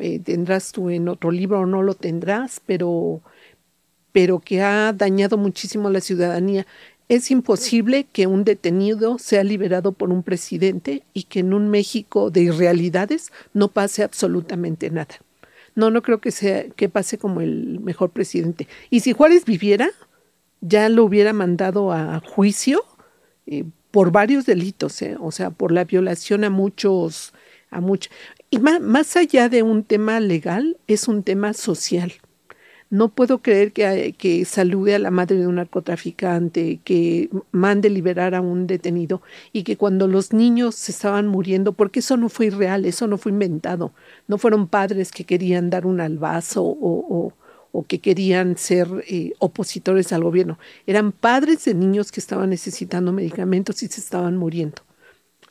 eh, 0.00 0.20
tendrás 0.20 0.72
tú 0.72 0.88
en 0.88 1.08
otro 1.08 1.30
libro 1.30 1.60
o 1.60 1.66
no 1.66 1.82
lo 1.82 1.94
tendrás, 1.94 2.60
pero, 2.64 3.20
pero 4.12 4.40
que 4.40 4.62
ha 4.62 4.92
dañado 4.94 5.36
muchísimo 5.36 5.88
a 5.88 5.92
la 5.92 6.00
ciudadanía. 6.00 6.66
Es 7.12 7.30
imposible 7.30 8.06
que 8.10 8.26
un 8.26 8.42
detenido 8.42 9.18
sea 9.18 9.44
liberado 9.44 9.92
por 9.92 10.08
un 10.08 10.22
presidente 10.22 11.02
y 11.12 11.24
que 11.24 11.40
en 11.40 11.52
un 11.52 11.68
México 11.68 12.30
de 12.30 12.40
irrealidades 12.40 13.32
no 13.52 13.68
pase 13.68 14.02
absolutamente 14.02 14.88
nada. 14.88 15.20
No, 15.74 15.90
no 15.90 16.00
creo 16.00 16.22
que 16.22 16.30
sea 16.30 16.70
que 16.70 16.88
pase 16.88 17.18
como 17.18 17.42
el 17.42 17.80
mejor 17.80 18.12
presidente. 18.12 18.66
Y 18.88 19.00
si 19.00 19.12
Juárez 19.12 19.44
viviera, 19.44 19.90
ya 20.62 20.88
lo 20.88 21.04
hubiera 21.04 21.34
mandado 21.34 21.92
a 21.92 22.18
juicio 22.20 22.82
eh, 23.44 23.64
por 23.90 24.10
varios 24.10 24.46
delitos, 24.46 25.02
eh, 25.02 25.18
o 25.20 25.32
sea, 25.32 25.50
por 25.50 25.70
la 25.70 25.84
violación 25.84 26.44
a 26.44 26.48
muchos, 26.48 27.34
a 27.70 27.82
muchos. 27.82 28.10
Y 28.48 28.58
más, 28.58 28.80
más, 28.80 29.16
allá 29.18 29.50
de 29.50 29.62
un 29.62 29.84
tema 29.84 30.18
legal, 30.18 30.78
es 30.86 31.08
un 31.08 31.22
tema 31.24 31.52
social. 31.52 32.14
No 32.92 33.08
puedo 33.08 33.38
creer 33.40 33.72
que, 33.72 34.14
que 34.18 34.44
salude 34.44 34.94
a 34.94 34.98
la 34.98 35.10
madre 35.10 35.38
de 35.38 35.46
un 35.46 35.54
narcotraficante, 35.54 36.78
que 36.84 37.30
mande 37.50 37.88
liberar 37.88 38.34
a 38.34 38.42
un 38.42 38.66
detenido 38.66 39.22
y 39.50 39.62
que 39.62 39.78
cuando 39.78 40.06
los 40.08 40.34
niños 40.34 40.74
se 40.74 40.92
estaban 40.92 41.26
muriendo, 41.26 41.72
porque 41.72 42.00
eso 42.00 42.18
no 42.18 42.28
fue 42.28 42.48
irreal, 42.48 42.84
eso 42.84 43.06
no 43.06 43.16
fue 43.16 43.32
inventado, 43.32 43.92
no 44.28 44.36
fueron 44.36 44.68
padres 44.68 45.10
que 45.10 45.24
querían 45.24 45.70
dar 45.70 45.86
un 45.86 46.02
albazo 46.02 46.62
o 46.62 47.32
que 47.88 47.98
querían 48.00 48.58
ser 48.58 48.86
eh, 49.08 49.32
opositores 49.38 50.12
al 50.12 50.22
gobierno. 50.22 50.58
Eran 50.86 51.12
padres 51.12 51.64
de 51.64 51.72
niños 51.72 52.12
que 52.12 52.20
estaban 52.20 52.50
necesitando 52.50 53.10
medicamentos 53.10 53.82
y 53.82 53.88
se 53.88 54.02
estaban 54.02 54.36
muriendo. 54.36 54.82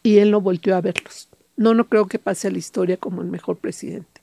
Y 0.04 0.20
él 0.20 0.30
no 0.30 0.42
volvió 0.42 0.76
a 0.76 0.82
verlos. 0.82 1.28
No, 1.58 1.74
no 1.74 1.90
creo 1.90 2.06
que 2.08 2.20
pase 2.20 2.48
a 2.48 2.52
la 2.52 2.60
historia 2.60 2.98
como 2.98 3.24
el 3.24 3.30
mejor 3.30 3.58
presidente. 3.58 4.21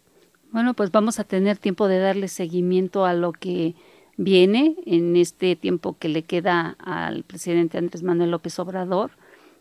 Bueno, 0.51 0.73
pues 0.75 0.91
vamos 0.91 1.19
a 1.19 1.25
tener 1.25 1.59
tiempo 1.59 1.89
de 1.89 1.99
darle 1.99 2.29
seguimiento 2.29 3.05
a 3.05 3.13
lo 3.13 3.33
que 3.33 3.75
viene 4.17 4.77
en 4.87 5.15
este 5.17 5.57
tiempo 5.57 5.97
que 5.99 6.09
le 6.09 6.23
queda 6.23 6.77
al 6.81 7.23
presidente 7.23 7.77
Andrés 7.77 8.03
Manuel 8.03 8.31
López 8.31 8.59
Obrador 8.59 9.11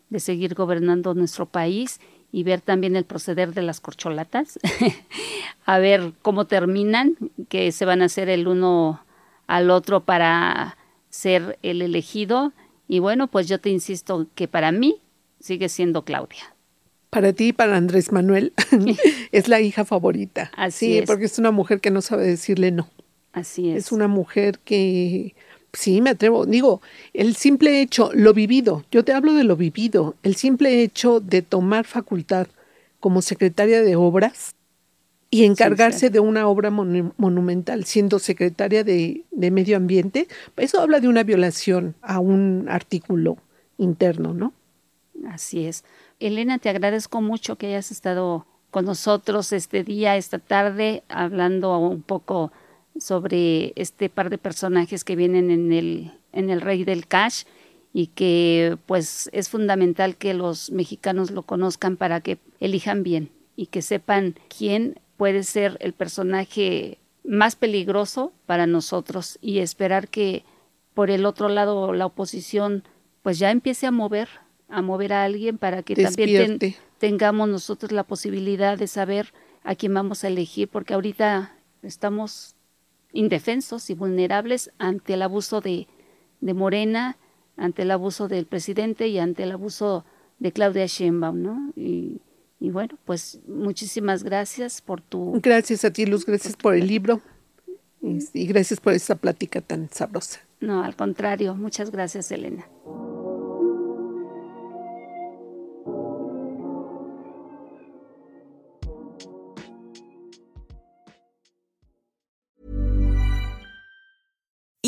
de 0.08 0.18
seguir 0.18 0.54
gobernando 0.54 1.12
nuestro 1.14 1.46
país 1.46 2.00
y 2.32 2.42
ver 2.42 2.62
también 2.62 2.96
el 2.96 3.04
proceder 3.04 3.52
de 3.52 3.62
las 3.62 3.80
corcholatas, 3.80 4.58
a 5.66 5.78
ver 5.78 6.12
cómo 6.22 6.46
terminan, 6.46 7.16
que 7.48 7.70
se 7.72 7.84
van 7.84 8.02
a 8.02 8.06
hacer 8.06 8.28
el 8.28 8.48
uno 8.48 9.00
al 9.46 9.70
otro 9.70 10.04
para 10.04 10.76
ser 11.10 11.58
el 11.62 11.82
elegido. 11.82 12.52
Y 12.86 12.98
bueno, 12.98 13.28
pues 13.28 13.48
yo 13.48 13.60
te 13.60 13.70
insisto 13.70 14.26
que 14.34 14.48
para 14.48 14.72
mí 14.72 15.00
sigue 15.40 15.68
siendo 15.68 16.04
Claudia. 16.04 16.54
Para 17.10 17.32
ti 17.32 17.48
y 17.48 17.52
para 17.52 17.76
Andrés 17.76 18.12
Manuel 18.12 18.52
es 19.32 19.48
la 19.48 19.60
hija 19.60 19.84
favorita. 19.84 20.50
Así 20.56 21.00
sí, 21.00 21.02
porque 21.06 21.24
es 21.26 21.38
una 21.38 21.50
mujer 21.50 21.80
que 21.80 21.90
no 21.90 22.02
sabe 22.02 22.26
decirle 22.26 22.70
no. 22.70 22.88
Así 23.32 23.70
es. 23.70 23.86
Es 23.86 23.92
una 23.92 24.08
mujer 24.08 24.58
que 24.64 25.34
Sí, 25.72 26.00
me 26.00 26.10
atrevo. 26.10 26.46
Digo, 26.46 26.80
el 27.12 27.36
simple 27.36 27.82
hecho, 27.82 28.10
lo 28.14 28.32
vivido, 28.32 28.84
yo 28.90 29.04
te 29.04 29.12
hablo 29.12 29.34
de 29.34 29.44
lo 29.44 29.56
vivido, 29.56 30.16
el 30.22 30.34
simple 30.34 30.82
hecho 30.82 31.20
de 31.20 31.42
tomar 31.42 31.84
facultad 31.84 32.46
como 33.00 33.22
secretaria 33.22 33.82
de 33.82 33.96
obras 33.96 34.54
y 35.30 35.44
encargarse 35.44 36.08
de 36.08 36.20
una 36.20 36.48
obra 36.48 36.70
monumental 36.70 37.84
siendo 37.84 38.18
secretaria 38.18 38.82
de, 38.82 39.24
de, 39.30 39.50
Medio 39.50 39.76
Ambiente, 39.76 40.26
eso 40.56 40.80
habla 40.80 41.00
de 41.00 41.08
una 41.08 41.22
violación 41.22 41.94
a 42.00 42.18
un 42.18 42.66
artículo 42.70 43.36
interno, 43.76 44.32
¿no? 44.32 44.54
Así 45.32 45.66
es. 45.66 45.84
Elena, 46.20 46.58
te 46.58 46.68
agradezco 46.68 47.20
mucho 47.20 47.56
que 47.56 47.68
hayas 47.68 47.90
estado 47.90 48.46
con 48.70 48.84
nosotros 48.84 49.52
este 49.52 49.84
día, 49.84 50.16
esta 50.16 50.38
tarde, 50.38 51.02
hablando 51.08 51.78
un 51.78 52.02
poco 52.02 52.52
sobre 52.98 53.72
este 53.76 54.08
par 54.08 54.30
de 54.30 54.38
personajes 54.38 55.04
que 55.04 55.16
vienen 55.16 55.50
en 55.50 55.72
el, 55.72 56.12
en 56.32 56.50
el 56.50 56.60
Rey 56.60 56.84
del 56.84 57.06
Cash 57.06 57.44
y 57.92 58.08
que 58.08 58.76
pues 58.86 59.30
es 59.32 59.48
fundamental 59.48 60.16
que 60.16 60.34
los 60.34 60.70
mexicanos 60.70 61.30
lo 61.30 61.42
conozcan 61.42 61.96
para 61.96 62.20
que 62.20 62.38
elijan 62.60 63.02
bien 63.02 63.30
y 63.56 63.66
que 63.66 63.82
sepan 63.82 64.34
quién 64.56 65.00
puede 65.16 65.42
ser 65.42 65.76
el 65.80 65.92
personaje 65.92 66.98
más 67.24 67.56
peligroso 67.56 68.32
para 68.46 68.66
nosotros 68.66 69.38
y 69.40 69.58
esperar 69.58 70.08
que 70.08 70.44
por 70.94 71.10
el 71.10 71.26
otro 71.26 71.48
lado 71.48 71.92
la 71.92 72.06
oposición 72.06 72.84
pues 73.22 73.38
ya 73.38 73.50
empiece 73.50 73.86
a 73.86 73.90
mover, 73.90 74.28
a 74.68 74.82
mover 74.82 75.12
a 75.12 75.24
alguien 75.24 75.58
para 75.58 75.82
que 75.82 75.94
también 75.94 76.58
tengamos 76.98 77.48
nosotros 77.48 77.92
la 77.92 78.04
posibilidad 78.04 78.76
de 78.76 78.86
saber 78.86 79.32
a 79.62 79.74
quién 79.74 79.94
vamos 79.94 80.24
a 80.24 80.28
elegir, 80.28 80.68
porque 80.68 80.94
ahorita 80.94 81.54
estamos 81.82 82.54
indefensos 83.12 83.90
y 83.90 83.94
vulnerables 83.94 84.70
ante 84.78 85.14
el 85.14 85.22
abuso 85.22 85.60
de, 85.60 85.86
de 86.40 86.54
Morena, 86.54 87.16
ante 87.56 87.82
el 87.82 87.90
abuso 87.90 88.28
del 88.28 88.46
presidente 88.46 89.08
y 89.08 89.18
ante 89.18 89.42
el 89.42 89.52
abuso 89.52 90.04
de 90.38 90.52
Claudia 90.52 90.86
Sheinbaum, 90.86 91.42
¿no? 91.42 91.72
Y, 91.74 92.20
y 92.60 92.70
bueno, 92.70 92.98
pues 93.04 93.40
muchísimas 93.46 94.22
gracias 94.22 94.80
por 94.82 95.00
tu... 95.00 95.40
Gracias 95.42 95.84
a 95.84 95.92
ti, 95.92 96.06
Luz, 96.06 96.24
gracias 96.26 96.56
por 96.56 96.74
el 96.74 96.86
libro 96.86 97.20
y, 98.00 98.46
gracias 98.46 98.80
por 98.80 98.92
esta 98.92 99.14
plática 99.16 99.60
tan 99.60 99.88
sabrosa. 99.90 100.40
No, 100.60 100.82
al 100.82 100.96
contrario, 100.96 101.54
muchas 101.54 101.90
gracias, 101.90 102.30
Elena. 102.30 102.66